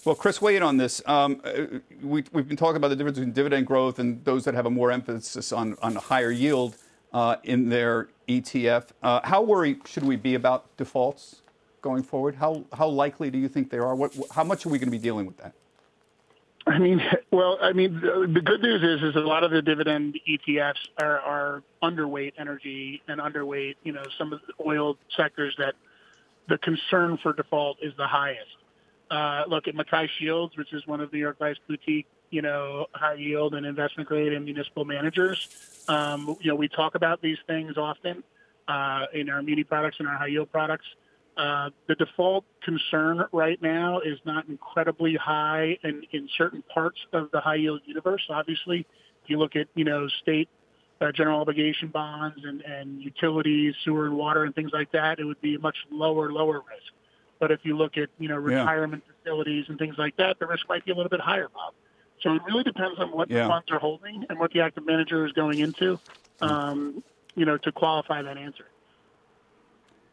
Well, 0.05 0.15
Chris, 0.15 0.41
weigh 0.41 0.57
in 0.57 0.63
on 0.63 0.79
this. 0.79 1.03
Um, 1.07 1.43
uh, 1.45 1.79
we, 2.03 2.25
have 2.35 2.49
been 2.49 2.57
talking 2.57 2.77
about 2.77 2.89
the 2.89 2.97
difference 2.97 3.19
between 3.19 3.35
dividend 3.35 3.67
growth 3.67 3.99
and 3.99 4.25
those 4.25 4.45
that 4.45 4.55
have 4.55 4.67
a 4.67 4.71
more 4.71 4.91
emphasis 4.91 5.53
on, 5.53 5.77
on 5.83 5.95
higher 5.95 6.31
yield 6.31 6.77
uh, 7.13 7.37
in 7.45 7.69
their 7.69 8.09
ETF. 8.27 8.87
Uh, 9.03 9.21
how 9.25 9.43
worried 9.43 9.87
should 9.87 10.03
we 10.03 10.17
be 10.17 10.35
about 10.35 10.75
defaults 10.77 11.43
going 11.83 12.03
forward? 12.03 12.35
How, 12.35 12.65
how 12.73 12.89
likely 12.89 13.31
do 13.31 13.39
you 13.39 13.49
think 13.49 13.71
they 13.71 13.79
are? 13.79 13.95
What, 13.95 14.17
how 14.31 14.45
much 14.45 14.67
are 14.67 14.69
we 14.69 14.79
going 14.79 14.89
to 14.89 14.93
be 14.93 14.99
dealing 14.99 15.27
with 15.27 15.39
that? 15.39 15.55
I 16.67 16.79
mean, 16.79 17.03
well, 17.31 17.59
I 17.61 17.73
mean, 17.73 18.01
the 18.01 18.43
good 18.45 18.63
news 18.63 18.83
is, 18.83 19.11
is 19.11 19.17
a 19.17 19.21
lot 19.21 19.45
of 19.45 19.51
the 19.51 19.63
dividend 19.63 20.19
ETFs 20.29 20.89
are, 21.03 21.21
are 21.21 21.63
underweight 21.83 22.35
energy 22.39 23.03
and 23.09 23.21
underweight, 23.21 23.77
you 23.83 23.93
know, 23.93 24.05
some 24.19 24.33
of 24.33 24.41
the 24.47 24.65
oil 24.65 24.97
sectors 25.17 25.55
that 25.59 25.75
the 26.49 26.59
concern 26.59 27.19
for 27.23 27.33
default 27.33 27.79
is 27.83 27.93
the 27.97 28.07
highest 28.07 28.57
uh, 29.11 29.45
look 29.49 29.69
at 29.69 29.75
MacKay 29.75 30.09
Shields, 30.19 30.57
which 30.57 30.73
is 30.73 30.87
one 30.87 31.01
of 31.01 31.13
New 31.13 31.19
York 31.19 31.37
Life's 31.41 31.61
boutique, 31.67 32.07
you 32.31 32.43
know, 32.43 32.87
high 32.93 33.15
yield 33.15 33.55
and 33.55 33.67
investment 33.67 34.09
grade 34.09 34.33
and 34.33 34.45
municipal 34.45 34.85
managers. 34.85 35.49
Um, 35.89 36.37
you 36.41 36.51
know, 36.51 36.55
we 36.55 36.69
talk 36.69 36.95
about 36.95 37.21
these 37.21 37.39
things 37.47 37.77
often 37.77 38.23
uh, 38.69 39.07
in 39.13 39.29
our 39.29 39.43
muni 39.43 39.65
products 39.65 39.97
and 39.99 40.09
our 40.09 40.17
high 40.17 40.29
yield 40.29 40.51
products. 40.53 40.87
Uh, 41.37 41.71
the 41.87 41.95
default 41.95 42.45
concern 42.63 43.25
right 43.33 43.63
now 43.63 44.01
is 44.01 44.19
not 44.27 44.47
incredibly 44.49 45.17
high 45.17 45.79
in, 45.83 46.03
in 46.11 46.29
certain 46.37 46.63
parts 46.63 46.99
of 47.13 47.31
the 47.31 47.41
high 47.41 47.55
yield 47.55 47.81
universe. 47.87 48.23
Obviously, 48.29 48.81
if 49.25 49.31
you 49.31 49.39
look 49.39 49.57
at, 49.57 49.69
you 49.75 49.85
know, 49.85 50.07
state 50.09 50.49
uh, 51.01 51.11
general 51.13 51.41
obligation 51.41 51.89
bonds 51.89 52.45
and, 52.45 52.61
and 52.63 53.01
utilities, 53.01 53.75
sewer 53.85 54.05
and 54.05 54.17
water 54.17 54.45
and 54.45 54.55
things 54.55 54.71
like 54.73 54.93
that, 54.93 55.19
it 55.19 55.25
would 55.25 55.41
be 55.41 55.55
a 55.55 55.59
much 55.59 55.77
lower, 55.91 56.31
lower 56.31 56.59
risk. 56.59 56.93
But 57.39 57.51
if 57.51 57.61
you 57.63 57.75
look 57.75 57.97
at, 57.97 58.11
you 58.19 58.29
know, 58.29 58.37
retirement 58.37 59.03
yeah. 59.07 59.15
facilities 59.23 59.65
and 59.69 59.79
things 59.79 59.95
like 59.97 60.17
that, 60.19 60.39
the 60.39 60.47
risk 60.47 60.69
might 60.69 60.85
be 60.85 60.91
a 60.93 60.95
little 60.95 61.09
bit 61.09 61.21
higher, 61.21 61.49
Bob. 61.49 61.73
So 62.21 62.35
it 62.35 62.43
really 62.47 62.65
depends 62.65 62.99
on 62.99 63.13
what 63.13 63.31
yeah. 63.31 63.45
the 63.45 63.49
funds 63.49 63.71
are 63.71 63.79
holding 63.79 64.27
and 64.29 64.39
what 64.39 64.53
the 64.53 64.61
active 64.61 64.85
manager 64.85 65.25
is 65.25 65.33
going 65.33 65.61
into, 65.61 65.99
um, 66.43 67.03
you 67.35 67.47
know, 67.47 67.57
to 67.57 67.73
qualify 67.73 68.21
that 68.21 68.37
answer. 68.37 68.67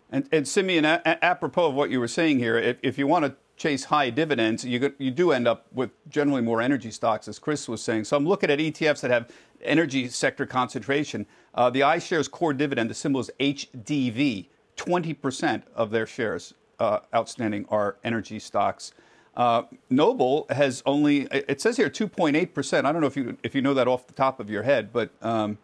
And, 0.09 0.27
and 0.31 0.47
Simeon, 0.47 0.85
apropos 0.85 1.67
of 1.67 1.73
what 1.73 1.89
you 1.89 1.99
were 1.99 2.07
saying 2.07 2.39
here, 2.39 2.57
if, 2.57 2.77
if 2.81 2.97
you 2.97 3.07
want 3.07 3.25
to 3.25 3.35
chase 3.57 3.85
high 3.85 4.09
dividends, 4.09 4.63
you, 4.63 4.93
you 4.99 5.11
do 5.11 5.31
end 5.31 5.47
up 5.47 5.65
with 5.73 5.91
generally 6.09 6.41
more 6.41 6.61
energy 6.61 6.91
stocks, 6.91 7.27
as 7.27 7.39
Chris 7.39 7.67
was 7.67 7.81
saying. 7.81 8.05
So 8.05 8.15
I'm 8.15 8.25
looking 8.25 8.49
at 8.49 8.59
ETFs 8.59 9.01
that 9.01 9.11
have 9.11 9.29
energy 9.61 10.07
sector 10.07 10.45
concentration. 10.45 11.25
Uh, 11.53 11.69
the 11.69 11.81
iShares 11.81 12.29
core 12.29 12.53
dividend, 12.53 12.89
the 12.89 12.93
symbol 12.93 13.19
is 13.19 13.31
HDV, 13.39 14.47
20% 14.77 15.63
of 15.75 15.91
their 15.91 16.05
shares 16.05 16.53
uh, 16.79 16.99
outstanding 17.13 17.65
are 17.69 17.97
energy 18.03 18.39
stocks. 18.39 18.93
Uh, 19.35 19.63
Noble 19.89 20.45
has 20.49 20.81
only, 20.85 21.21
it 21.31 21.61
says 21.61 21.77
here 21.77 21.89
2.8%. 21.89 22.85
I 22.85 22.91
don't 22.91 23.01
know 23.01 23.07
if 23.07 23.17
you, 23.17 23.37
if 23.43 23.53
you 23.53 23.61
know 23.61 23.73
that 23.73 23.87
off 23.87 24.07
the 24.07 24.13
top 24.13 24.39
of 24.39 24.49
your 24.49 24.63
head, 24.63 24.91
but 24.93 25.11
um, 25.21 25.57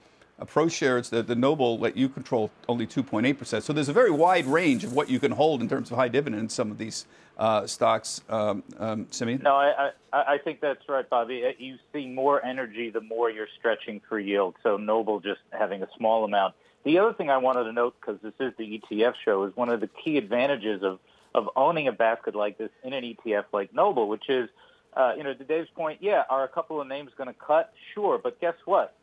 ProShares, 0.46 1.10
the, 1.10 1.24
the 1.24 1.36
Noble 1.36 1.78
let 1.78 1.98
you 1.98 2.10
control 2.10 2.52
only 2.68 2.88
2.8%. 2.88 3.64
So 3.64 3.74
there's 3.74 3.90
a 3.90 3.94
very 3.94 4.12
wide 4.12 4.46
range 4.46 4.84
of 4.84 4.94
what 4.94 5.10
you 5.10 5.20
can 5.20 5.32
hold 5.32 5.62
in 5.62 5.70
terms 5.70 5.92
of 5.92 5.98
high 5.98 6.08
dividend 6.08 6.42
in 6.42 6.50
some 6.50 6.72
of 6.72 6.78
these 6.78 7.06
uh, 7.38 7.66
stocks. 7.68 8.22
Um, 8.30 8.64
um, 8.78 9.08
Simeon? 9.12 9.42
No, 9.44 9.56
I, 9.56 9.92
I, 10.12 10.24
I 10.34 10.38
think 10.38 10.62
that's 10.62 10.88
right, 10.88 11.10
Bobby. 11.10 11.46
Uh, 11.46 11.52
you 11.58 11.78
see 11.92 12.08
more 12.08 12.44
energy 12.44 12.90
the 12.90 13.02
more 13.02 13.30
you're 13.30 13.48
stretching 13.58 14.02
for 14.08 14.20
yield. 14.20 14.56
So 14.64 14.78
Noble 14.78 15.20
just 15.20 15.42
having 15.52 15.84
a 15.84 15.88
small 15.98 16.24
amount 16.24 16.56
the 16.84 17.00
other 17.00 17.14
thing 17.14 17.30
I 17.30 17.38
wanted 17.38 17.64
to 17.64 17.72
note, 17.72 17.96
because 18.00 18.22
this 18.22 18.34
is 18.40 18.54
the 18.58 18.82
ETF 18.92 19.14
show, 19.24 19.44
is 19.46 19.56
one 19.56 19.70
of 19.70 19.80
the 19.80 19.88
key 19.88 20.18
advantages 20.18 20.84
of, 20.84 21.00
of 21.34 21.50
owning 21.56 21.88
a 21.88 21.92
basket 21.92 22.36
like 22.36 22.58
this 22.58 22.70
in 22.84 22.94
an 22.94 23.04
ETF 23.04 23.46
like 23.54 23.74
Noble, 23.74 24.10
which 24.10 24.30
is, 24.30 24.50
uh, 24.96 25.14
you 25.16 25.24
know, 25.24 25.34
to 25.34 25.44
Dave's 25.44 25.70
point, 25.76 26.00
yeah, 26.02 26.24
are 26.30 26.44
a 26.44 26.48
couple 26.48 26.82
of 26.82 26.88
names 26.88 27.12
going 27.18 27.28
to 27.28 27.34
cut? 27.34 27.74
Sure, 27.94 28.20
but 28.22 28.40
guess 28.42 28.56
what? 28.66 28.96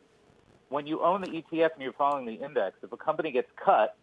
When 0.71 0.87
you 0.87 1.01
own 1.01 1.19
the 1.19 1.27
ETF 1.27 1.73
and 1.73 1.81
you're 1.81 1.91
following 1.91 2.25
the 2.25 2.35
index, 2.35 2.77
if 2.81 2.93
a 2.93 2.97
company 2.97 3.33
gets 3.33 3.49
cut, 3.57 3.97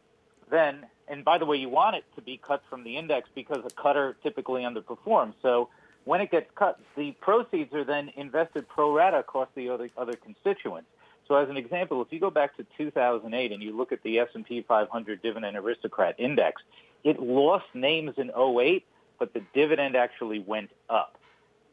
then, 0.50 0.84
and 1.08 1.24
by 1.24 1.38
the 1.38 1.46
way, 1.46 1.56
you 1.56 1.70
want 1.70 1.96
it 1.96 2.04
to 2.14 2.20
be 2.20 2.36
cut 2.36 2.62
from 2.68 2.84
the 2.84 2.98
index 2.98 3.26
because 3.34 3.64
a 3.64 3.70
cutter 3.70 4.18
typically 4.22 4.64
underperforms. 4.64 5.32
So 5.40 5.70
when 6.04 6.20
it 6.20 6.30
gets 6.30 6.50
cut, 6.54 6.78
the 6.94 7.12
proceeds 7.22 7.72
are 7.72 7.84
then 7.84 8.12
invested 8.16 8.68
pro 8.68 8.94
rata 8.94 9.20
across 9.20 9.48
the 9.54 9.70
other, 9.70 9.88
other 9.96 10.12
constituents. 10.12 10.88
So 11.26 11.36
as 11.36 11.48
an 11.48 11.56
example, 11.56 12.02
if 12.02 12.12
you 12.12 12.20
go 12.20 12.30
back 12.30 12.54
to 12.58 12.66
2008 12.76 13.50
and 13.50 13.62
you 13.62 13.74
look 13.74 13.90
at 13.90 14.02
the 14.02 14.18
S&P 14.18 14.60
500 14.60 15.22
Dividend 15.22 15.56
Aristocrat 15.56 16.16
Index, 16.18 16.60
it 17.02 17.18
lost 17.18 17.64
names 17.72 18.12
in 18.18 18.30
08, 18.30 18.84
but 19.18 19.32
the 19.32 19.40
dividend 19.54 19.96
actually 19.96 20.40
went 20.40 20.68
up. 20.90 21.17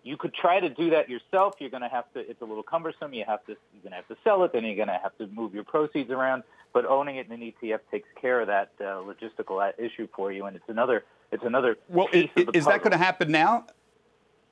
You 0.05 0.17
could 0.17 0.35
try 0.35 0.59
to 0.59 0.69
do 0.69 0.91
that 0.91 1.09
yourself. 1.09 1.55
You're 1.59 1.71
going 1.71 1.81
to 1.81 1.89
have 1.89 2.05
to. 2.13 2.19
It's 2.19 2.39
a 2.39 2.45
little 2.45 2.61
cumbersome. 2.61 3.11
You 3.15 3.25
have 3.27 3.43
to. 3.47 3.57
You're 3.73 3.81
going 3.81 3.89
to 3.89 3.95
have 3.95 4.07
to 4.09 4.15
sell 4.23 4.43
it. 4.43 4.53
Then 4.53 4.63
you're 4.63 4.75
going 4.75 4.87
to 4.87 4.99
have 5.01 5.17
to 5.17 5.25
move 5.25 5.55
your 5.55 5.63
proceeds 5.63 6.11
around. 6.11 6.43
But 6.73 6.85
owning 6.85 7.15
it 7.15 7.25
in 7.25 7.31
an 7.41 7.53
ETF 7.63 7.79
takes 7.89 8.07
care 8.21 8.39
of 8.39 8.45
that 8.45 8.69
uh, 8.79 9.01
logistical 9.01 9.67
issue 9.79 10.07
for 10.15 10.31
you, 10.31 10.45
and 10.45 10.55
it's 10.55 10.69
another. 10.69 11.05
It's 11.31 11.43
another. 11.43 11.77
Well, 11.89 12.07
is, 12.13 12.29
is 12.53 12.65
that 12.65 12.83
going 12.83 12.91
to 12.91 12.99
happen 12.99 13.31
now? 13.31 13.65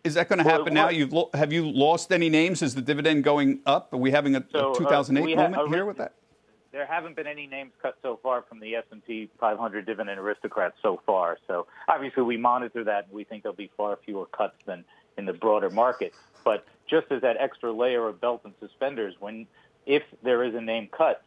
Is 0.03 0.15
that 0.15 0.27
going 0.27 0.39
to 0.39 0.43
happen 0.43 0.73
well, 0.73 0.85
now? 0.85 0.89
You've 0.89 1.13
lo- 1.13 1.29
have 1.35 1.53
you 1.53 1.69
lost 1.69 2.11
any 2.11 2.29
names? 2.29 2.63
Is 2.63 2.73
the 2.73 2.81
dividend 2.81 3.23
going 3.23 3.59
up? 3.67 3.93
Are 3.93 3.97
we 3.97 4.09
having 4.09 4.35
a, 4.35 4.43
so, 4.51 4.71
a 4.71 4.77
2008 4.77 5.21
uh, 5.21 5.35
moment 5.35 5.55
ha- 5.55 5.67
here 5.67 5.85
with 5.85 5.97
that? 5.97 6.15
There 6.71 6.87
haven't 6.87 7.15
been 7.15 7.27
any 7.27 7.45
names 7.45 7.73
cut 7.79 7.95
so 8.01 8.19
far 8.23 8.41
from 8.49 8.59
the 8.59 8.75
S&P 8.75 9.29
500 9.39 9.85
dividend 9.85 10.19
aristocrats 10.19 10.75
so 10.81 10.99
far. 11.05 11.37
So 11.45 11.67
obviously 11.87 12.23
we 12.23 12.37
monitor 12.37 12.83
that, 12.85 13.05
and 13.05 13.13
we 13.13 13.23
think 13.23 13.43
there'll 13.43 13.55
be 13.55 13.69
far 13.77 13.99
fewer 14.03 14.25
cuts 14.25 14.55
than 14.65 14.83
in 15.17 15.25
the 15.25 15.33
broader 15.33 15.69
market. 15.69 16.13
But 16.43 16.65
just 16.89 17.07
as 17.11 17.21
that 17.21 17.37
extra 17.39 17.71
layer 17.71 18.07
of 18.07 18.19
belt 18.19 18.41
and 18.43 18.53
suspenders, 18.59 19.15
when 19.19 19.47
if 19.85 20.03
there 20.23 20.43
is 20.43 20.55
a 20.55 20.61
name 20.61 20.89
cut, 20.95 21.23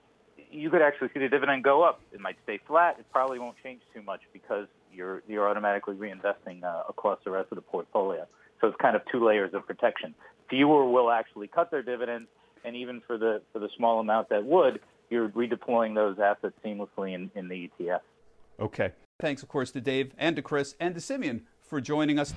you 0.51 0.71
could 0.71 0.83
actually 0.83 1.09
see 1.13 1.21
the 1.21 1.29
dividend 1.29 1.65
go 1.65 1.83
up. 1.83 2.01
It 2.13 2.21
might 2.21 2.37
stay 2.45 2.61
flat. 2.67 2.97
It 2.99 3.07
probably 3.13 3.39
won't 3.39 3.57
change 3.63 3.81
too 3.95 4.03
much 4.03 4.21
because 4.33 4.67
you're 4.93 5.23
you're 5.29 5.49
automatically 5.49 5.95
reinvesting 5.95 6.65
uh, 6.65 6.85
across 6.89 7.19
the 7.25 7.31
rest 7.31 7.49
of 7.51 7.57
the 7.57 7.63
portfolio. 7.63 8.27
So 8.61 8.69
it's 8.69 8.77
kind 8.81 8.97
of 8.97 9.03
two 9.11 9.25
layers 9.25 9.53
of 9.55 9.67
protection. 9.67 10.15
Fewer 10.49 10.89
will 10.89 11.11
actually 11.11 11.49
cut 11.49 11.71
their 11.71 11.83
dividends, 11.83 12.29
and 12.65 12.77
even 12.77 13.03
for 13.07 13.19
the 13.19 13.43
for 13.53 13.59
the 13.59 13.69
small 13.77 14.01
amount 14.01 14.29
that 14.31 14.45
would, 14.45 14.81
you're 15.11 15.29
redeploying 15.31 15.95
those 15.95 16.19
assets 16.19 16.55
seamlessly 16.65 17.15
in, 17.15 17.31
in 17.35 17.49
the 17.49 17.71
ETF. 17.81 18.01
Okay. 18.59 18.93
Thanks, 19.19 19.43
of 19.43 19.49
course, 19.49 19.71
to 19.73 19.81
Dave 19.81 20.13
and 20.19 20.37
to 20.37 20.43
Chris 20.43 20.75
and 20.79 20.95
to 20.95 21.01
Simeon 21.01 21.43
for 21.63 21.81
joining 21.81 22.19
us. 22.19 22.35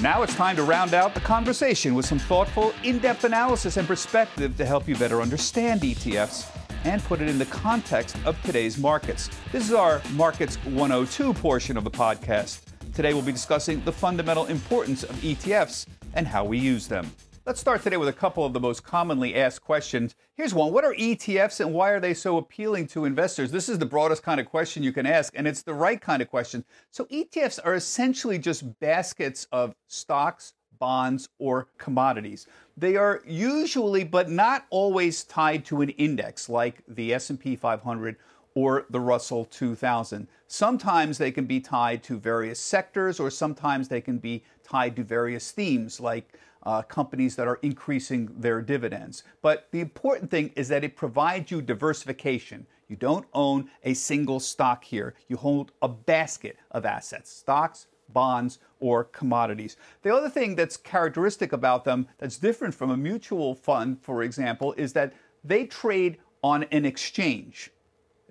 Now 0.00 0.22
it's 0.22 0.34
time 0.34 0.56
to 0.56 0.62
round 0.62 0.92
out 0.92 1.14
the 1.14 1.20
conversation 1.20 1.94
with 1.94 2.04
some 2.04 2.18
thoughtful, 2.18 2.74
in 2.84 2.98
depth 2.98 3.24
analysis 3.24 3.78
and 3.78 3.88
perspective 3.88 4.54
to 4.58 4.66
help 4.66 4.86
you 4.86 4.94
better 4.94 5.22
understand 5.22 5.80
ETFs 5.80 6.54
and 6.84 7.02
put 7.04 7.22
it 7.22 7.30
in 7.30 7.38
the 7.38 7.46
context 7.46 8.14
of 8.26 8.40
today's 8.42 8.76
markets. 8.76 9.30
This 9.52 9.66
is 9.66 9.72
our 9.72 10.02
Markets 10.12 10.56
102 10.66 11.32
portion 11.32 11.78
of 11.78 11.84
the 11.84 11.90
podcast. 11.90 12.60
Today 12.92 13.14
we'll 13.14 13.22
be 13.22 13.32
discussing 13.32 13.82
the 13.84 13.92
fundamental 13.92 14.44
importance 14.46 15.02
of 15.02 15.16
ETFs 15.16 15.86
and 16.12 16.26
how 16.26 16.44
we 16.44 16.58
use 16.58 16.86
them. 16.86 17.10
Let's 17.46 17.60
start 17.60 17.80
today 17.80 17.96
with 17.96 18.08
a 18.08 18.12
couple 18.12 18.44
of 18.44 18.52
the 18.52 18.58
most 18.58 18.82
commonly 18.82 19.36
asked 19.36 19.62
questions. 19.62 20.16
Here's 20.34 20.52
one 20.52 20.72
What 20.72 20.84
are 20.84 20.94
ETFs 20.94 21.60
and 21.60 21.72
why 21.72 21.90
are 21.90 22.00
they 22.00 22.12
so 22.12 22.38
appealing 22.38 22.88
to 22.88 23.04
investors? 23.04 23.52
This 23.52 23.68
is 23.68 23.78
the 23.78 23.86
broadest 23.86 24.24
kind 24.24 24.40
of 24.40 24.46
question 24.46 24.82
you 24.82 24.90
can 24.90 25.06
ask, 25.06 25.32
and 25.36 25.46
it's 25.46 25.62
the 25.62 25.72
right 25.72 26.00
kind 26.00 26.20
of 26.20 26.28
question. 26.28 26.64
So, 26.90 27.04
ETFs 27.04 27.60
are 27.64 27.76
essentially 27.76 28.40
just 28.40 28.80
baskets 28.80 29.46
of 29.52 29.76
stocks, 29.86 30.54
bonds, 30.80 31.28
or 31.38 31.68
commodities. 31.78 32.48
They 32.76 32.96
are 32.96 33.22
usually, 33.24 34.02
but 34.02 34.28
not 34.28 34.66
always, 34.70 35.22
tied 35.22 35.64
to 35.66 35.82
an 35.82 35.90
index 35.90 36.48
like 36.48 36.82
the 36.88 37.14
S&P 37.14 37.54
500 37.54 38.16
or 38.56 38.86
the 38.90 38.98
Russell 38.98 39.44
2000. 39.44 40.26
Sometimes 40.48 41.16
they 41.16 41.30
can 41.30 41.44
be 41.44 41.60
tied 41.60 42.02
to 42.02 42.18
various 42.18 42.58
sectors, 42.58 43.20
or 43.20 43.30
sometimes 43.30 43.86
they 43.86 44.00
can 44.00 44.18
be 44.18 44.42
tied 44.64 44.96
to 44.96 45.04
various 45.04 45.52
themes, 45.52 46.00
like 46.00 46.36
uh, 46.66 46.82
companies 46.82 47.36
that 47.36 47.46
are 47.48 47.60
increasing 47.62 48.28
their 48.36 48.60
dividends. 48.60 49.22
But 49.40 49.68
the 49.70 49.80
important 49.80 50.30
thing 50.30 50.50
is 50.56 50.68
that 50.68 50.84
it 50.84 50.96
provides 50.96 51.50
you 51.50 51.62
diversification. 51.62 52.66
You 52.88 52.96
don't 52.96 53.26
own 53.32 53.70
a 53.84 53.94
single 53.94 54.40
stock 54.40 54.84
here, 54.84 55.14
you 55.28 55.36
hold 55.36 55.72
a 55.80 55.88
basket 55.88 56.56
of 56.72 56.84
assets 56.84 57.30
stocks, 57.30 57.86
bonds, 58.12 58.58
or 58.80 59.04
commodities. 59.04 59.76
The 60.02 60.14
other 60.14 60.28
thing 60.28 60.56
that's 60.56 60.76
characteristic 60.76 61.52
about 61.52 61.84
them 61.84 62.08
that's 62.18 62.38
different 62.38 62.74
from 62.74 62.90
a 62.90 62.96
mutual 62.96 63.54
fund, 63.54 63.98
for 64.02 64.22
example, 64.22 64.74
is 64.76 64.92
that 64.92 65.12
they 65.44 65.66
trade 65.66 66.18
on 66.42 66.64
an 66.64 66.84
exchange. 66.84 67.70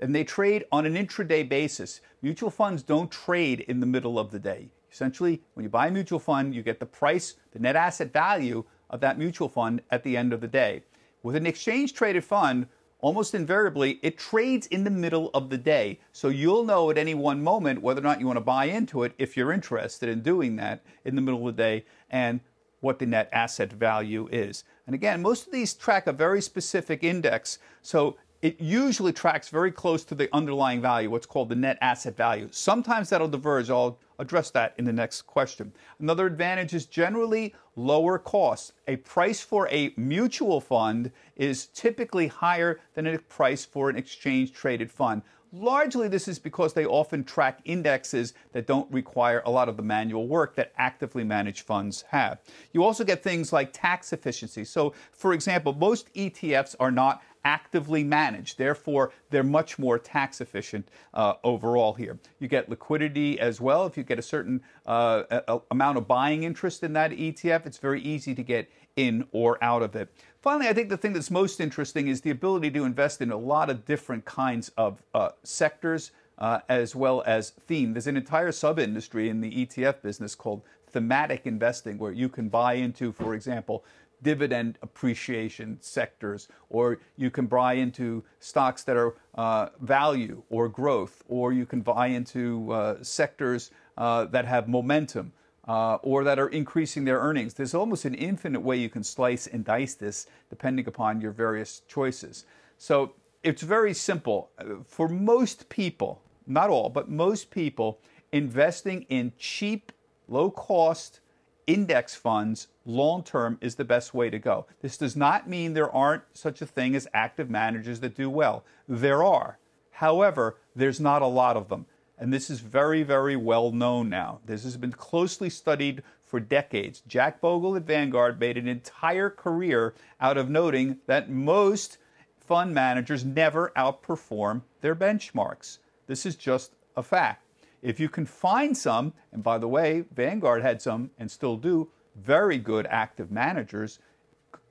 and 0.02 0.13
they 0.13 0.24
trade 0.26 0.65
on 0.71 0.86
an 0.86 0.95
intraday 0.95 1.48
basis. 1.48 2.02
Mutual 2.21 2.50
funds 2.50 2.84
don't 2.84 3.10
trade 3.10 3.62
in 3.62 3.80
the 3.80 3.86
middle 3.86 4.19
of 4.19 4.30
the 4.32 4.39
day. 4.39 4.69
Essentially, 4.96 5.42
when 5.56 5.66
you 5.66 5.70
buy 5.70 5.88
a 5.88 5.92
mutual 5.92 6.20
fund, 6.20 6.56
you 6.56 6.64
get 6.64 6.80
the 6.80 6.86
price, 6.86 7.36
the 7.52 7.60
net 7.60 7.76
asset 7.76 8.14
value 8.14 8.64
of 8.90 9.02
that 9.02 9.20
mutual 9.20 9.50
fund 9.50 9.82
at 9.92 10.04
the 10.04 10.16
end 10.16 10.32
of 10.32 10.40
the 10.40 10.48
day. 10.48 10.84
With 11.22 11.36
an 11.36 11.46
exchange 11.46 11.94
traded 11.94 12.24
fund, 12.24 12.68
almost 13.00 13.36
invariably, 13.36 14.00
it 14.04 14.18
trades 14.18 14.68
in 14.68 14.86
the 14.86 14.90
middle 14.90 15.32
of 15.34 15.50
the 15.50 15.58
day. 15.58 16.00
So 16.14 16.30
you'll 16.30 16.64
know 16.64 16.90
at 16.92 16.98
any 16.98 17.14
one 17.14 17.44
moment 17.44 17.82
whether 17.82 18.00
or 18.00 18.06
not 18.06 18.22
you 18.22 18.26
want 18.26 18.38
to 18.38 18.42
buy 18.42 18.66
into 18.66 19.04
it 19.04 19.12
if 19.18 19.36
you're 19.36 19.52
interested 19.52 20.08
in 20.08 20.22
doing 20.22 20.56
that 20.56 20.82
in 21.04 21.18
the 21.18 21.22
middle 21.22 21.46
of 21.46 21.58
the 21.58 21.62
day 21.62 21.86
and 22.10 22.40
what 22.80 22.98
the 22.98 23.06
net 23.06 23.28
asset 23.34 23.74
value 23.74 24.30
is. 24.32 24.64
And 24.88 24.96
again, 24.96 25.22
most 25.22 25.46
of 25.46 25.52
these 25.52 25.74
track 25.74 26.08
a 26.08 26.14
very 26.14 26.42
specific 26.42 27.04
index. 27.04 27.60
So 27.82 28.16
it 28.42 28.62
usually 28.62 29.12
tracks 29.12 29.50
very 29.50 29.74
close 29.74 30.06
to 30.06 30.16
the 30.16 30.30
underlying 30.32 30.80
value, 30.80 31.10
what's 31.10 31.26
called 31.26 31.50
the 31.50 31.56
net 31.56 31.78
asset 31.82 32.16
value. 32.16 32.48
Sometimes 32.52 33.10
that'll 33.10 33.28
diverge. 33.28 33.70
I'll 33.70 34.00
address 34.19 34.51
that 34.51 34.73
in 34.78 34.86
the 34.86 34.93
next 34.93 35.23
question. 35.23 35.73
Another 35.99 36.25
advantage 36.25 36.73
is 36.73 36.86
generally 36.86 37.54
lower 37.75 38.17
costs. 38.17 38.71
A 38.88 38.97
price 38.97 39.41
for 39.41 39.67
a 39.69 39.93
mutual 39.97 40.62
fund 40.62 41.12
is 41.36 41.67
typically 41.67 42.28
higher 42.28 42.80
than 42.93 43.08
a 43.08 43.17
price 43.17 43.65
for 43.65 43.89
an 43.89 43.97
exchange 43.97 44.54
traded 44.54 44.91
fund. 44.91 45.21
Largely, 45.58 46.10
this 46.10 46.28
is 46.28 46.38
because 46.38 46.74
they 46.74 46.86
often 46.86 47.24
track 47.24 47.60
indexes 47.63 48.34
that 48.52 48.68
don't 48.68 48.91
require 48.91 49.41
a 49.46 49.50
lot 49.50 49.70
of 49.70 49.78
the 49.78 49.84
manual 49.84 50.28
work 50.28 50.54
that 50.56 50.74
actively 50.78 51.24
managed 51.24 51.62
funds 51.62 52.04
have. 52.10 52.41
You 52.74 52.84
also 52.84 53.06
get 53.06 53.24
things 53.24 53.54
like 53.54 53.72
tax 53.72 54.12
efficiency. 54.12 54.65
So, 54.65 54.94
for 55.13 55.32
example, 55.32 55.72
most 55.72 56.13
ETFs 56.13 56.76
are 56.78 56.91
not 56.91 57.24
actively 57.46 58.04
managed. 58.04 58.58
Therefore, 58.58 59.13
they're 59.30 59.44
much 59.44 59.80
more 59.80 59.98
tax 59.98 60.41
efficient 60.41 60.89
uh, 61.13 61.36
overall 61.46 61.94
here. 61.94 62.20
You 62.39 62.50
get 62.50 62.68
liquidity 62.68 63.39
as 63.39 63.62
well. 63.62 63.86
If 63.86 63.96
you 63.96 64.04
get 64.04 64.20
a 64.20 64.24
certain 64.24 64.62
uh, 64.86 65.24
a, 65.48 65.60
amount 65.72 65.98
of 65.98 66.06
buying 66.06 66.44
interest 66.44 66.84
in 66.84 66.91
that 66.94 67.12
ETF, 67.12 67.65
it's 67.65 67.78
very 67.78 68.02
easy 68.02 68.36
to 68.36 68.44
get 68.44 68.70
in 68.98 69.26
or 69.32 69.63
out 69.63 69.84
of 69.84 69.96
it. 69.96 70.10
Finally, 70.46 70.68
I 70.68 70.74
think 70.74 70.90
the 70.90 70.98
thing 70.98 71.14
that's 71.14 71.32
most 71.32 71.60
interesting 71.60 72.08
is 72.08 72.22
the 72.22 72.30
ability 72.30 72.70
to 72.70 72.84
invest 72.84 73.20
in 73.20 73.32
a 73.32 73.36
lot 73.36 73.68
of 73.68 73.84
different 73.84 74.26
kinds 74.26 74.70
of 74.78 75.02
uh, 75.16 75.30
sectors 75.42 76.12
uh, 76.38 76.60
as 76.70 76.96
well 76.96 77.24
as 77.26 77.50
theme. 77.50 77.94
There's 77.94 78.06
an 78.06 78.16
entire 78.16 78.52
sub 78.52 78.78
industry 78.78 79.28
in 79.28 79.42
the 79.42 79.66
ETF 79.66 80.04
business 80.04 80.36
called 80.36 80.62
thematic 80.88 81.48
investing, 81.48 81.98
where 81.98 82.12
you 82.12 82.30
can 82.30 82.48
buy 82.48 82.74
into, 82.74 83.12
for 83.12 83.34
example, 83.34 83.84
dividend 84.22 84.78
appreciation 84.84 85.80
sectors, 85.82 86.48
or 86.70 87.00
you 87.18 87.32
can 87.32 87.48
buy 87.48 87.74
into 87.74 88.24
stocks 88.40 88.84
that 88.84 88.96
are 88.96 89.16
uh, 89.34 89.70
value 89.82 90.44
or 90.52 90.70
growth, 90.70 91.24
or 91.28 91.54
you 91.54 91.66
can 91.66 91.82
buy 91.82 92.06
into 92.06 92.72
uh, 92.72 92.98
sectors 93.02 93.72
uh, 93.98 94.26
that 94.26 94.46
have 94.46 94.68
momentum 94.68 95.34
uh, 95.67 95.95
or 95.95 96.23
that 96.23 96.39
are 96.39 96.49
increasing 96.49 97.06
their 97.06 97.19
earnings. 97.19 97.54
There's 97.54 97.73
almost 97.73 98.06
an 98.06 98.13
infinite 98.13 98.62
way 98.62 98.78
you 98.78 98.89
can 98.89 99.04
slice 99.04 99.47
and 99.47 99.65
dice 99.65 99.95
this 99.95 100.28
depending 100.49 100.88
upon 100.88 101.21
your 101.21 101.32
various 101.32 101.82
choices. 101.88 102.45
So 102.78 103.13
it's 103.43 103.62
very 103.62 103.93
simple. 103.93 104.49
For 104.88 105.08
most 105.08 105.69
people, 105.69 106.21
not 106.47 106.69
all, 106.69 106.89
but 106.89 107.10
most 107.10 107.51
people, 107.51 107.99
investing 108.32 109.04
in 109.04 109.34
cheap, 109.38 109.91
low 110.28 110.51
cost 110.51 111.19
index 111.67 112.13
funds 112.13 112.67
long 112.86 113.23
term 113.23 113.58
is 113.62 113.75
the 113.75 113.86
best 113.86 114.13
way 114.13 114.30
to 114.30 114.38
go. 114.39 114.65
This 114.82 114.97
does 114.97 115.15
not 115.15 115.49
mean 115.49 115.73
there 115.73 115.91
aren't 115.91 116.23
such 116.34 116.62
a 116.62 116.65
thing 116.65 116.95
as 116.95 117.08
active 117.13 117.49
managers 117.49 117.99
that 118.01 118.15
do 118.15 118.30
well. 118.30 118.63
There 118.88 119.23
are. 119.23 119.58
However, 119.91 120.58
there's 120.75 120.99
not 120.99 121.21
a 121.21 121.28
lot 121.28 121.58
of 121.58 121.69
them. 121.69 121.86
And 122.17 122.32
this 122.32 122.49
is 122.49 122.62
very, 122.62 123.04
very 123.04 123.36
well 123.36 123.71
known 123.71 124.10
now. 124.10 124.39
This 124.45 124.63
has 124.63 124.78
been 124.78 124.93
closely 124.93 125.49
studied 125.49 126.04
for 126.25 126.39
decades. 126.39 127.01
Jack 127.08 127.41
Bogle 127.41 127.75
at 127.75 127.84
Vanguard 127.84 128.39
made 128.39 128.58
an 128.58 128.67
entire 128.67 129.30
career 129.30 129.93
out 130.21 130.38
of 130.38 130.49
noting 130.49 130.97
that 131.08 131.30
most 131.30 131.97
fund 132.39 132.73
managers 132.73 133.25
never 133.25 133.71
outperform 133.75 134.62
their 134.82 134.95
benchmarks. 134.95 135.80
This 136.08 136.25
is 136.25 136.36
just 136.36 136.71
a 136.95 137.04
fact. 137.04 137.43
If 137.82 137.99
you 137.99 138.10
can 138.10 138.25
find 138.25 138.75
some, 138.75 139.13
and 139.32 139.43
by 139.43 139.58
the 139.58 139.67
way, 139.67 140.06
Vanguard 140.15 140.62
had 140.62 140.82
some 140.82 141.12
and 141.19 141.30
still 141.30 141.58
do, 141.58 141.89
very 142.15 142.58
good 142.58 142.88
active 142.89 143.30
managers, 143.32 143.99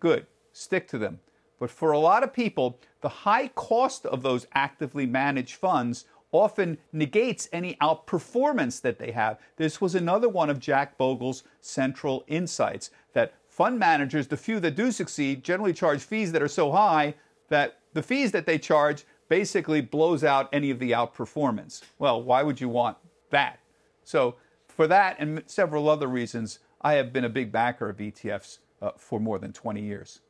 good, 0.00 0.26
stick 0.52 0.88
to 0.88 0.98
them. 0.98 1.20
But 1.60 1.70
for 1.70 1.92
a 1.92 1.98
lot 1.98 2.22
of 2.22 2.32
people, 2.32 2.78
the 3.00 3.08
high 3.08 3.48
cost 3.48 4.06
of 4.06 4.22
those 4.22 4.46
actively 4.54 5.06
managed 5.06 5.54
funds 5.54 6.06
often 6.34 6.76
negates 6.92 7.48
any 7.52 7.76
outperformance 7.76 8.80
that 8.80 8.98
they 8.98 9.12
have. 9.12 9.38
This 9.56 9.80
was 9.80 9.94
another 9.94 10.28
one 10.28 10.50
of 10.50 10.58
Jack 10.58 10.98
Bogle's 10.98 11.44
central 11.60 12.24
insights 12.26 12.90
that 13.12 13.34
fund 13.48 13.78
managers, 13.78 14.26
the 14.26 14.36
few 14.36 14.58
that 14.60 14.74
do 14.74 14.90
succeed, 14.90 15.44
generally 15.44 15.72
charge 15.72 16.02
fees 16.02 16.32
that 16.32 16.42
are 16.42 16.48
so 16.48 16.72
high 16.72 17.14
that 17.48 17.78
the 17.92 18.02
fees 18.02 18.32
that 18.32 18.46
they 18.46 18.58
charge 18.58 19.04
basically 19.28 19.80
blows 19.80 20.24
out 20.24 20.48
any 20.52 20.70
of 20.70 20.80
the 20.80 20.90
outperformance. 20.90 21.82
Well, 21.98 22.22
why 22.22 22.42
would 22.42 22.60
you 22.60 22.68
want 22.68 22.96
that? 23.30 23.60
So, 24.02 24.34
for 24.66 24.88
that 24.88 25.16
and 25.20 25.44
several 25.46 25.88
other 25.88 26.08
reasons, 26.08 26.58
I 26.82 26.94
have 26.94 27.12
been 27.12 27.24
a 27.24 27.28
big 27.28 27.52
backer 27.52 27.88
of 27.88 27.98
ETFs 27.98 28.58
uh, 28.82 28.90
for 28.98 29.20
more 29.20 29.38
than 29.38 29.52
20 29.52 29.80
years. 29.80 30.20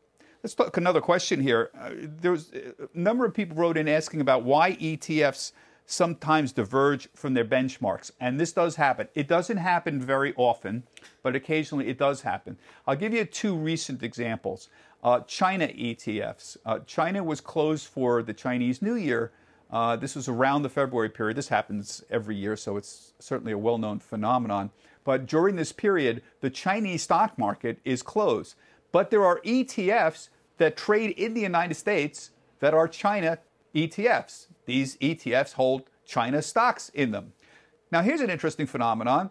Let's 0.43 0.55
talk 0.55 0.77
another 0.77 1.01
question 1.01 1.41
here. 1.41 1.71
Uh, 1.79 1.91
there's 2.21 2.53
a 2.53 2.75
number 2.93 3.25
of 3.25 3.33
people 3.33 3.57
wrote 3.57 3.79
in 3.79 3.89
asking 3.89 4.21
about 4.21 4.43
why 4.43 4.73
ETFs 4.77 5.53
sometimes 5.87 6.53
diverge 6.53 7.09
from 7.15 7.35
their 7.35 7.45
benchmarks. 7.45 8.11
And 8.21 8.41
this 8.41 8.53
does 8.53 8.77
happen. 8.77 9.09
It 9.15 9.29
doesn't 9.29 9.59
happen 9.59 10.01
very 10.01 10.33
often, 10.37 10.85
but 11.23 11.37
occasionally 11.37 11.89
it 11.89 11.99
does 11.99 12.23
happen. 12.23 12.57
I'll 12.87 12.97
give 12.97 13.13
you 13.13 13.25
two 13.25 13.55
recent 13.55 14.03
examples. 14.03 14.69
Uh, 15.03 15.21
China 15.21 15.67
ETFs. 15.69 16.57
Uh, 16.65 16.79
China 16.81 17.23
was 17.23 17.41
closed 17.41 17.87
for 17.87 18.23
the 18.23 18.33
Chinese 18.33 18.81
New 18.81 18.95
Year. 18.95 19.33
Uh, 19.71 19.97
this 19.97 20.15
was 20.15 20.29
around 20.29 20.63
the 20.63 20.69
February 20.69 21.11
period. 21.11 21.37
This 21.37 21.49
happens 21.49 22.03
every 22.11 22.37
year, 22.37 22.57
so 22.57 22.77
it's 22.77 23.13
certainly 23.19 23.53
a 23.53 23.59
well 23.59 23.77
known 23.77 23.99
phenomenon. 23.99 24.71
But 25.05 25.27
during 25.27 25.57
this 25.57 25.73
period, 25.73 26.23
the 26.41 26.49
Chinese 26.49 27.03
stock 27.03 27.37
market 27.37 27.79
is 27.85 28.03
closed. 28.03 28.55
But 28.93 29.11
there 29.11 29.25
are 29.25 29.41
ETFs 29.41 30.31
that 30.57 30.77
trade 30.77 31.11
in 31.19 31.35
the 31.35 31.41
United 31.41 31.75
States 31.75 32.31
that 32.61 32.73
are 32.73 32.89
China 32.89 33.39
ETFs. 33.75 34.47
These 34.67 34.97
ETFs 34.99 35.55
hold 35.55 35.85
China 36.07 36.43
stocks 36.43 36.91
in 36.91 37.11
them. 37.11 37.33
Now, 37.91 38.03
here's 38.03 38.21
an 38.21 38.31
interesting 38.31 38.67
phenomenon. 38.67 39.31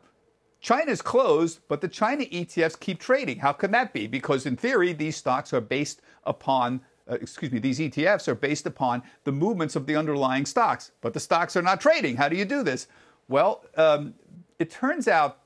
China's 0.60 1.02
closed, 1.02 1.60
but 1.68 1.82
the 1.82 1.88
China 1.88 2.24
ETFs 2.24 2.80
keep 2.80 3.00
trading. 3.00 3.40
How 3.40 3.52
can 3.52 3.72
that 3.72 3.92
be? 3.92 4.08
Because 4.08 4.46
in 4.46 4.56
theory, 4.56 4.94
these 4.94 5.18
stocks 5.18 5.52
are 5.54 5.60
based 5.60 6.02
upon, 6.24 6.80
uh, 7.10 7.16
excuse 7.16 7.52
me, 7.52 7.60
these 7.60 7.80
ETFs 7.80 8.30
are 8.30 8.36
based 8.36 8.66
upon 8.66 9.04
the 9.26 9.32
movements 9.32 9.76
of 9.76 9.86
the 9.86 9.96
underlying 9.96 10.46
stocks, 10.46 10.92
but 11.02 11.14
the 11.14 11.20
stocks 11.20 11.58
are 11.58 11.62
not 11.62 11.82
trading. 11.82 12.16
How 12.16 12.30
do 12.30 12.38
you 12.38 12.46
do 12.46 12.64
this? 12.64 12.88
Well, 13.28 13.66
um, 13.76 14.14
it 14.58 14.70
turns 14.70 15.10
out 15.10 15.40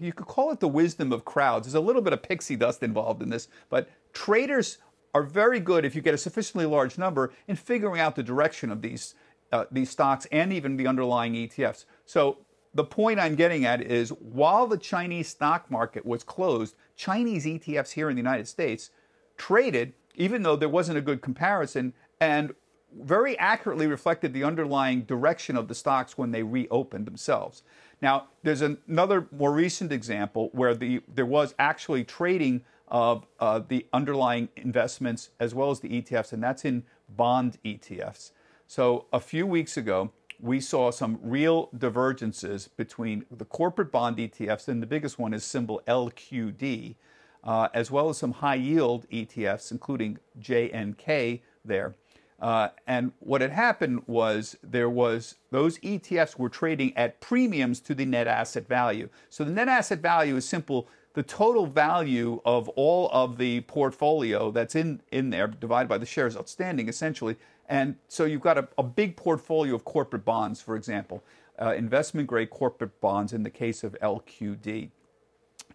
you 0.00 0.12
could 0.12 0.26
call 0.26 0.50
it 0.50 0.60
the 0.60 0.68
wisdom 0.68 1.12
of 1.12 1.24
crowds. 1.24 1.66
There's 1.66 1.74
a 1.74 1.80
little 1.80 2.02
bit 2.02 2.12
of 2.12 2.22
pixie 2.22 2.56
dust 2.56 2.82
involved 2.82 3.22
in 3.22 3.28
this, 3.28 3.48
but 3.68 3.90
traders 4.12 4.78
are 5.14 5.22
very 5.22 5.60
good 5.60 5.84
if 5.84 5.94
you 5.94 6.02
get 6.02 6.14
a 6.14 6.18
sufficiently 6.18 6.66
large 6.66 6.98
number 6.98 7.32
in 7.46 7.56
figuring 7.56 8.00
out 8.00 8.16
the 8.16 8.22
direction 8.22 8.70
of 8.70 8.82
these 8.82 9.14
uh, 9.54 9.66
these 9.70 9.88
stocks 9.88 10.26
and 10.32 10.52
even 10.52 10.76
the 10.76 10.86
underlying 10.86 11.34
ETFs. 11.34 11.84
So 12.04 12.38
the 12.74 12.84
point 12.84 13.20
I'm 13.20 13.36
getting 13.36 13.64
at 13.64 13.80
is 13.80 14.10
while 14.10 14.66
the 14.66 14.76
Chinese 14.76 15.28
stock 15.28 15.70
market 15.70 16.04
was 16.04 16.24
closed, 16.24 16.74
Chinese 16.96 17.46
ETFs 17.46 17.92
here 17.92 18.10
in 18.10 18.16
the 18.16 18.20
United 18.20 18.48
States 18.48 18.90
traded 19.36 19.92
even 20.16 20.42
though 20.42 20.56
there 20.56 20.68
wasn't 20.68 20.98
a 20.98 21.00
good 21.00 21.20
comparison 21.22 21.92
and 22.20 22.54
very 23.00 23.36
accurately 23.38 23.86
reflected 23.86 24.32
the 24.32 24.44
underlying 24.44 25.02
direction 25.02 25.56
of 25.56 25.68
the 25.68 25.74
stocks 25.74 26.16
when 26.16 26.30
they 26.30 26.42
reopened 26.42 27.06
themselves. 27.06 27.62
Now, 28.00 28.28
there's 28.42 28.62
another 28.62 29.26
more 29.32 29.52
recent 29.52 29.92
example 29.92 30.50
where 30.52 30.74
the 30.74 31.02
there 31.12 31.26
was 31.26 31.54
actually 31.58 32.04
trading 32.04 32.64
of 32.88 33.26
uh, 33.40 33.60
the 33.66 33.86
underlying 33.92 34.48
investments 34.56 35.30
as 35.40 35.54
well 35.54 35.70
as 35.70 35.80
the 35.80 35.88
ETFs, 35.88 36.32
and 36.32 36.42
that's 36.42 36.64
in 36.64 36.84
bond 37.08 37.58
ETFs. 37.64 38.30
So 38.66 39.06
a 39.12 39.20
few 39.20 39.46
weeks 39.46 39.76
ago, 39.76 40.10
we 40.40 40.60
saw 40.60 40.90
some 40.90 41.18
real 41.22 41.68
divergences 41.76 42.68
between 42.68 43.24
the 43.30 43.44
corporate 43.44 43.92
bond 43.92 44.16
ETFs, 44.18 44.68
and 44.68 44.82
the 44.82 44.86
biggest 44.86 45.18
one 45.18 45.32
is 45.32 45.44
symbol 45.44 45.82
LQD, 45.86 46.96
uh, 47.44 47.68
as 47.72 47.90
well 47.90 48.08
as 48.08 48.18
some 48.18 48.32
high 48.32 48.56
yield 48.56 49.08
ETFs, 49.10 49.70
including 49.70 50.18
JNK 50.40 51.40
there. 51.64 51.94
Uh, 52.40 52.68
and 52.86 53.12
what 53.20 53.40
had 53.40 53.52
happened 53.52 54.02
was 54.06 54.56
there 54.62 54.90
was 54.90 55.36
those 55.50 55.78
ETFs 55.78 56.36
were 56.36 56.48
trading 56.48 56.94
at 56.96 57.20
premiums 57.20 57.80
to 57.80 57.94
the 57.94 58.04
net 58.04 58.26
asset 58.26 58.66
value. 58.66 59.08
So 59.30 59.44
the 59.44 59.52
net 59.52 59.68
asset 59.68 60.00
value 60.00 60.36
is 60.36 60.46
simple 60.46 60.88
the 61.14 61.22
total 61.22 61.66
value 61.66 62.40
of 62.44 62.68
all 62.70 63.08
of 63.12 63.38
the 63.38 63.60
portfolio 63.62 64.50
that's 64.50 64.74
in, 64.74 65.00
in 65.12 65.30
there, 65.30 65.46
divided 65.46 65.88
by 65.88 65.96
the 65.96 66.06
shares 66.06 66.36
outstanding, 66.36 66.88
essentially, 66.88 67.36
And 67.68 67.96
so 68.08 68.24
you've 68.24 68.40
got 68.40 68.58
a, 68.58 68.68
a 68.76 68.82
big 68.82 69.16
portfolio 69.16 69.74
of 69.74 69.84
corporate 69.84 70.24
bonds, 70.24 70.60
for 70.60 70.76
example, 70.76 71.22
uh, 71.60 71.74
investment 71.74 72.28
grade 72.28 72.50
corporate 72.50 73.00
bonds 73.00 73.32
in 73.32 73.42
the 73.42 73.50
case 73.50 73.84
of 73.84 73.96
LQD. 74.02 74.90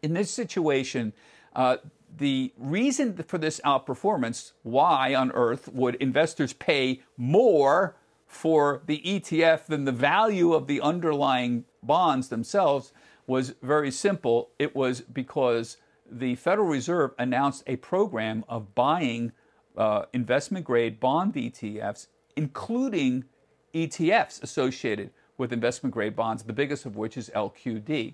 In 0.01 0.13
this 0.13 0.31
situation, 0.31 1.13
uh, 1.55 1.77
the 2.17 2.53
reason 2.57 3.15
for 3.27 3.37
this 3.37 3.59
outperformance, 3.65 4.53
why 4.63 5.13
on 5.15 5.31
earth 5.31 5.67
would 5.69 5.95
investors 5.95 6.53
pay 6.53 7.01
more 7.17 7.95
for 8.25 8.81
the 8.85 9.01
ETF 9.05 9.65
than 9.65 9.85
the 9.85 9.91
value 9.91 10.53
of 10.53 10.67
the 10.67 10.81
underlying 10.81 11.65
bonds 11.81 12.29
themselves, 12.29 12.91
was 13.25 13.55
very 13.61 13.91
simple. 13.91 14.49
It 14.59 14.75
was 14.75 15.01
because 15.01 15.77
the 16.09 16.35
Federal 16.35 16.67
Reserve 16.67 17.11
announced 17.17 17.63
a 17.67 17.75
program 17.77 18.43
of 18.47 18.73
buying 18.75 19.31
uh, 19.77 20.05
investment 20.13 20.65
grade 20.65 20.99
bond 20.99 21.33
ETFs, 21.33 22.07
including 22.35 23.25
ETFs 23.73 24.41
associated 24.43 25.11
with 25.37 25.53
investment 25.53 25.93
grade 25.93 26.15
bonds, 26.15 26.43
the 26.43 26.53
biggest 26.53 26.85
of 26.85 26.95
which 26.97 27.17
is 27.17 27.29
LQD. 27.35 28.13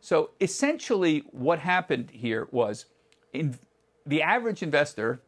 So 0.00 0.30
essentially, 0.40 1.24
what 1.30 1.58
happened 1.58 2.10
here 2.10 2.48
was 2.50 2.86
in, 3.32 3.58
the 4.04 4.22
average 4.22 4.62
investor 4.62 5.20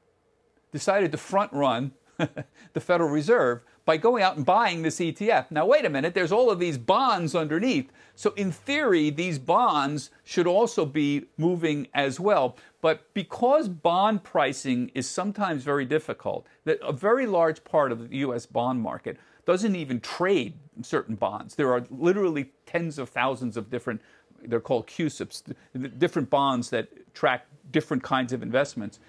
decided 0.72 1.10
to 1.12 1.18
front 1.18 1.52
run 1.52 1.92
the 2.18 2.80
Federal 2.80 3.08
Reserve 3.08 3.62
by 3.88 3.96
going 3.96 4.22
out 4.22 4.36
and 4.36 4.44
buying 4.44 4.82
this 4.82 5.00
ETF. 5.00 5.50
Now, 5.50 5.64
wait 5.64 5.86
a 5.86 5.88
minute, 5.88 6.12
there's 6.12 6.30
all 6.30 6.50
of 6.50 6.58
these 6.58 6.76
bonds 6.76 7.34
underneath. 7.34 7.90
So, 8.14 8.34
in 8.36 8.52
theory, 8.52 9.08
these 9.08 9.38
bonds 9.38 10.10
should 10.24 10.46
also 10.46 10.84
be 10.84 11.24
moving 11.38 11.88
as 11.94 12.20
well. 12.20 12.58
But 12.82 13.14
because 13.14 13.66
bond 13.66 14.24
pricing 14.24 14.90
is 14.94 15.08
sometimes 15.08 15.64
very 15.64 15.86
difficult, 15.86 16.46
that 16.66 16.78
a 16.82 16.92
very 16.92 17.24
large 17.24 17.64
part 17.64 17.90
of 17.90 18.10
the 18.10 18.18
US 18.18 18.44
bond 18.44 18.82
market 18.82 19.16
doesn't 19.46 19.74
even 19.74 20.00
trade 20.00 20.52
certain 20.82 21.14
bonds. 21.14 21.54
There 21.54 21.72
are 21.72 21.82
literally 21.90 22.52
tens 22.66 22.98
of 22.98 23.08
thousands 23.08 23.56
of 23.56 23.70
different, 23.70 24.02
they're 24.42 24.60
called 24.60 24.86
CUSIPs, 24.86 25.44
different 25.96 26.28
bonds 26.28 26.68
that 26.68 26.88
track 27.14 27.46
different 27.70 28.02
kinds 28.02 28.34
of 28.34 28.42
investments. 28.42 29.00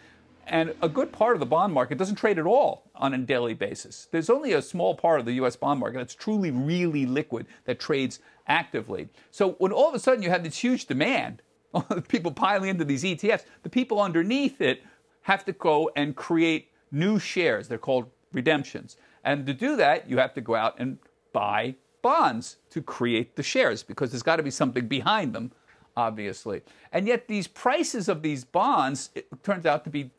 And 0.50 0.74
a 0.82 0.90
good 0.90 1.12
part 1.12 1.36
of 1.36 1.40
the 1.40 1.46
bond 1.46 1.74
market 1.74 2.00
doesn't 2.00 2.16
trade 2.16 2.40
at 2.40 2.46
all 2.46 2.90
on 2.96 3.14
a 3.14 3.18
daily 3.20 3.54
basis. 3.54 4.08
There's 4.12 4.32
only 4.32 4.54
a 4.54 4.62
small 4.62 4.96
part 4.96 5.20
of 5.20 5.26
the 5.28 5.34
US 5.34 5.56
bond 5.56 5.80
market 5.80 6.00
that's 6.00 6.16
truly, 6.16 6.50
really 6.50 7.06
liquid 7.06 7.46
that 7.66 7.80
trades 7.80 8.20
actively. 8.48 9.10
So 9.30 9.52
when 9.60 9.72
all 9.72 9.88
of 9.88 9.94
a 9.94 10.00
sudden 10.00 10.24
you 10.24 10.32
have 10.32 10.44
this 10.44 10.58
huge 10.58 10.88
demand, 10.88 11.44
people 12.08 12.32
piling 12.32 12.70
into 12.70 12.84
these 12.84 13.04
ETFs, 13.04 13.46
the 13.62 13.70
people 13.70 14.02
underneath 14.02 14.60
it 14.60 14.82
have 15.22 15.46
to 15.46 15.54
go 15.54 15.92
and 15.96 16.16
create 16.16 16.72
new 16.92 17.20
shares. 17.20 17.68
They're 17.68 17.78
called 17.78 18.10
redemptions. 18.34 18.98
And 19.24 19.46
to 19.46 19.54
do 19.54 19.76
that, 19.76 20.10
you 20.10 20.18
have 20.18 20.34
to 20.34 20.42
go 20.42 20.56
out 20.56 20.80
and 20.80 20.98
buy 21.32 21.76
bonds 22.02 22.58
to 22.72 22.82
create 22.82 23.36
the 23.36 23.44
shares 23.44 23.84
because 23.84 24.10
there's 24.10 24.24
got 24.24 24.38
to 24.38 24.44
be 24.44 24.50
something 24.50 24.88
behind 24.88 25.34
them, 25.34 25.52
obviously. 25.96 26.62
And 26.92 27.06
yet, 27.06 27.28
these 27.28 27.48
prices 27.48 28.10
of 28.10 28.24
these 28.24 28.44
bonds, 28.44 29.12
it 29.14 29.28
turns 29.44 29.68
out 29.68 29.84
to 29.84 29.92
be 29.92 30.10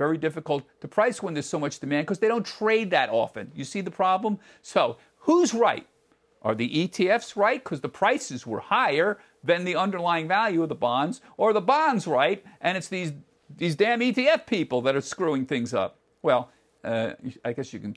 very 0.00 0.16
difficult 0.16 0.62
to 0.80 0.88
price 0.88 1.22
when 1.22 1.34
there's 1.34 1.44
so 1.44 1.60
much 1.60 1.78
demand 1.78 2.06
because 2.06 2.20
they 2.20 2.26
don't 2.26 2.46
trade 2.46 2.90
that 2.90 3.10
often. 3.10 3.52
You 3.54 3.64
see 3.64 3.82
the 3.82 3.90
problem? 3.90 4.38
So, 4.62 4.96
who's 5.18 5.52
right? 5.52 5.86
Are 6.40 6.54
the 6.54 6.70
ETFs 6.70 7.36
right 7.36 7.62
because 7.62 7.82
the 7.82 7.90
prices 7.90 8.46
were 8.46 8.60
higher 8.60 9.18
than 9.44 9.66
the 9.66 9.76
underlying 9.76 10.26
value 10.26 10.62
of 10.62 10.70
the 10.70 10.74
bonds? 10.74 11.20
Or 11.36 11.52
the 11.52 11.60
bonds 11.60 12.06
right 12.06 12.42
and 12.62 12.78
it's 12.78 12.88
these, 12.88 13.12
these 13.54 13.76
damn 13.76 14.00
ETF 14.00 14.46
people 14.46 14.80
that 14.80 14.96
are 14.96 15.02
screwing 15.02 15.44
things 15.44 15.74
up? 15.74 15.98
Well, 16.22 16.50
uh, 16.82 17.10
I 17.44 17.52
guess 17.52 17.74
you 17.74 17.78
can 17.78 17.94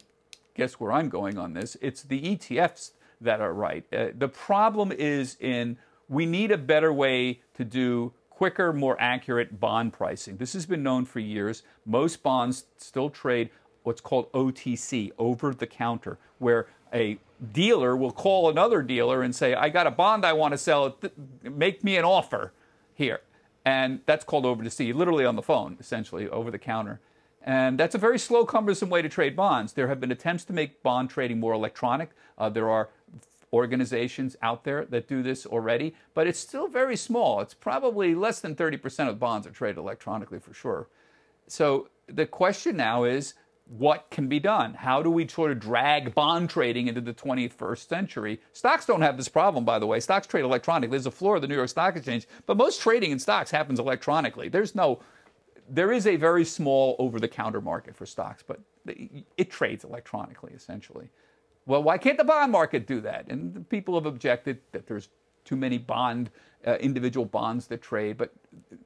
guess 0.55 0.73
where 0.73 0.91
I'm 0.91 1.07
going 1.07 1.37
on 1.37 1.53
this. 1.53 1.77
It's 1.79 2.03
the 2.03 2.21
ETFs 2.35 2.91
that 3.21 3.39
are 3.39 3.53
right. 3.53 3.85
Uh, 3.93 4.07
the 4.13 4.27
problem 4.27 4.91
is 4.91 5.37
in 5.39 5.77
we 6.09 6.25
need 6.25 6.51
a 6.51 6.57
better 6.57 6.91
way 6.91 7.39
to 7.53 7.63
do 7.63 8.11
quicker, 8.36 8.74
more 8.74 9.00
accurate 9.00 9.60
bond 9.60 9.93
pricing. 9.93 10.38
This 10.38 10.54
has 10.54 10.65
been 10.65 10.84
known 10.84 11.06
for 11.06 11.19
years. 11.19 11.63
Most 11.86 12.24
bonds 12.24 12.65
still 12.78 13.10
trade 13.10 13.50
what's 13.84 14.02
called 14.02 14.32
OTC, 14.32 15.12
over 15.17 15.54
the 15.54 15.67
counter, 15.67 16.17
where 16.39 16.67
a 16.93 17.17
dealer 17.52 17.96
will 17.96 18.12
call 18.12 18.50
another 18.50 18.82
dealer 18.82 19.22
and 19.22 19.36
say, 19.36 19.54
I 19.54 19.69
got 19.69 19.88
a 19.88 19.91
bond 19.91 20.26
I 20.26 20.34
want 20.34 20.54
to 20.54 20.58
sell, 20.58 20.98
make 21.43 21.84
me 21.84 21.98
an 21.98 22.06
offer 22.06 22.54
here. 22.93 23.22
And 23.65 24.02
that's 24.06 24.24
called 24.24 24.46
OTC, 24.46 24.93
literally 24.93 25.26
on 25.26 25.36
the 25.36 25.41
phone, 25.41 25.78
essentially, 25.80 26.28
over 26.30 26.50
the 26.50 26.60
counter. 26.60 27.00
And 27.41 27.78
that's 27.78 27.93
a 27.93 27.98
very 27.98 28.17
slow, 28.17 28.46
cumbersome 28.46 28.89
way 28.89 29.02
to 29.02 29.10
trade 29.10 29.36
bonds. 29.36 29.74
There 29.74 29.89
have 29.89 30.00
been 30.00 30.12
attempts 30.12 30.46
to 30.46 30.54
make 30.54 30.82
bond 30.82 31.10
trading 31.10 31.39
more 31.39 31.54
electronic. 31.54 32.12
Uh, 32.38 32.50
there 32.50 32.69
are 32.69 32.89
organizations 33.53 34.35
out 34.41 34.63
there 34.63 34.85
that 34.85 35.07
do 35.07 35.21
this 35.21 35.45
already, 35.45 35.93
but 36.13 36.27
it's 36.27 36.39
still 36.39 36.67
very 36.67 36.97
small. 36.97 37.39
It's 37.39 37.53
probably 37.53 38.15
less 38.15 38.39
than 38.39 38.55
30% 38.55 39.07
of 39.07 39.19
bonds 39.19 39.45
are 39.45 39.51
traded 39.51 39.77
electronically 39.77 40.39
for 40.39 40.53
sure. 40.53 40.87
So 41.47 41.87
the 42.07 42.25
question 42.25 42.75
now 42.75 43.03
is 43.03 43.35
what 43.65 44.07
can 44.09 44.27
be 44.27 44.39
done? 44.39 44.73
How 44.73 45.01
do 45.01 45.09
we 45.09 45.27
sort 45.27 45.51
of 45.51 45.59
drag 45.59 46.13
bond 46.13 46.49
trading 46.49 46.87
into 46.87 46.99
the 46.99 47.13
21st 47.13 47.87
century? 47.87 48.41
Stocks 48.51 48.85
don't 48.85 49.01
have 49.01 49.15
this 49.15 49.29
problem, 49.29 49.63
by 49.63 49.79
the 49.79 49.87
way. 49.87 49.99
Stocks 49.99 50.27
trade 50.27 50.43
electronically. 50.43 50.97
There's 50.97 51.05
a 51.05 51.11
floor 51.11 51.35
of 51.35 51.41
the 51.41 51.47
New 51.47 51.55
York 51.55 51.69
Stock 51.69 51.95
Exchange, 51.95 52.27
but 52.45 52.57
most 52.57 52.81
trading 52.81 53.11
in 53.11 53.19
stocks 53.19 53.51
happens 53.51 53.79
electronically. 53.79 54.49
There's 54.49 54.75
no, 54.75 54.99
there 55.69 55.93
is 55.93 56.07
a 56.07 56.17
very 56.17 56.43
small 56.43 56.95
over 56.99 57.19
the 57.19 57.27
counter 57.27 57.61
market 57.61 57.95
for 57.95 58.05
stocks, 58.05 58.43
but 58.45 58.59
it 59.37 59.49
trades 59.49 59.85
electronically 59.85 60.51
essentially. 60.53 61.09
Well, 61.65 61.84
why 61.84 61.97
can't 61.97 62.17
the 62.17 62.23
bond 62.23 62.52
market 62.52 62.88
do 62.88 62.99
that? 63.02 63.28
And 63.28 63.67
people 63.69 63.95
have 63.95 64.06
objected 64.06 64.60
that 64.71 64.88
there's 64.88 65.10
too 65.45 65.56
many 65.56 65.78
bond, 65.78 66.30
uh, 66.65 66.76
individual 66.76 67.26
bonds 67.26 67.67
that 67.67 67.82
trade, 67.82 68.17
but 68.17 68.34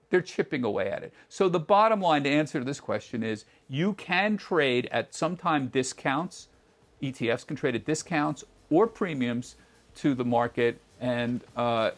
they're 0.10 0.22
chipping 0.22 0.64
away 0.64 0.90
at 0.90 1.04
it. 1.04 1.14
So 1.30 1.50
the 1.50 1.60
bottom 1.60 2.02
line 2.02 2.24
to 2.24 2.30
answer 2.30 2.64
this 2.64 2.80
question 2.80 3.24
is 3.24 3.46
you 3.68 3.94
can 3.94 4.38
trade 4.38 4.88
at 4.92 5.14
sometime 5.14 5.68
discounts. 5.68 6.48
ETFs 7.02 7.46
can 7.46 7.56
trade 7.56 7.76
at 7.76 7.86
discounts 7.86 8.44
or 8.70 8.88
premiums 8.88 9.56
to 9.96 10.14
the 10.14 10.26
market. 10.26 10.80
And 11.00 11.44
uh, 11.56 11.92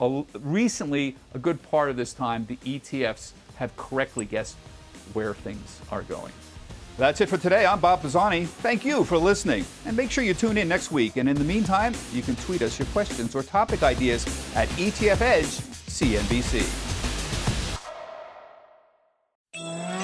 a, 0.00 0.24
recently, 0.40 1.16
a 1.34 1.38
good 1.38 1.62
part 1.70 1.90
of 1.90 1.96
this 1.96 2.12
time, 2.12 2.46
the 2.46 2.56
ETFs 2.56 3.32
have 3.56 3.76
correctly 3.76 4.24
guessed 4.24 4.56
where 5.12 5.34
things 5.34 5.80
are 5.90 6.02
going. 6.02 6.32
That's 6.98 7.20
it 7.22 7.28
for 7.28 7.38
today. 7.38 7.64
I'm 7.64 7.80
Bob 7.80 8.02
Pisani. 8.02 8.44
Thank 8.44 8.84
you 8.84 9.04
for 9.04 9.16
listening. 9.16 9.64
And 9.86 9.96
make 9.96 10.10
sure 10.10 10.22
you 10.22 10.34
tune 10.34 10.58
in 10.58 10.68
next 10.68 10.92
week. 10.92 11.16
And 11.16 11.28
in 11.28 11.36
the 11.36 11.44
meantime, 11.44 11.94
you 12.12 12.22
can 12.22 12.36
tweet 12.36 12.60
us 12.60 12.78
your 12.78 12.86
questions 12.88 13.34
or 13.34 13.42
topic 13.42 13.82
ideas 13.82 14.24
at 14.54 14.68
ETF 14.70 15.20
Edge 15.22 15.46
CNBC. 15.46 16.91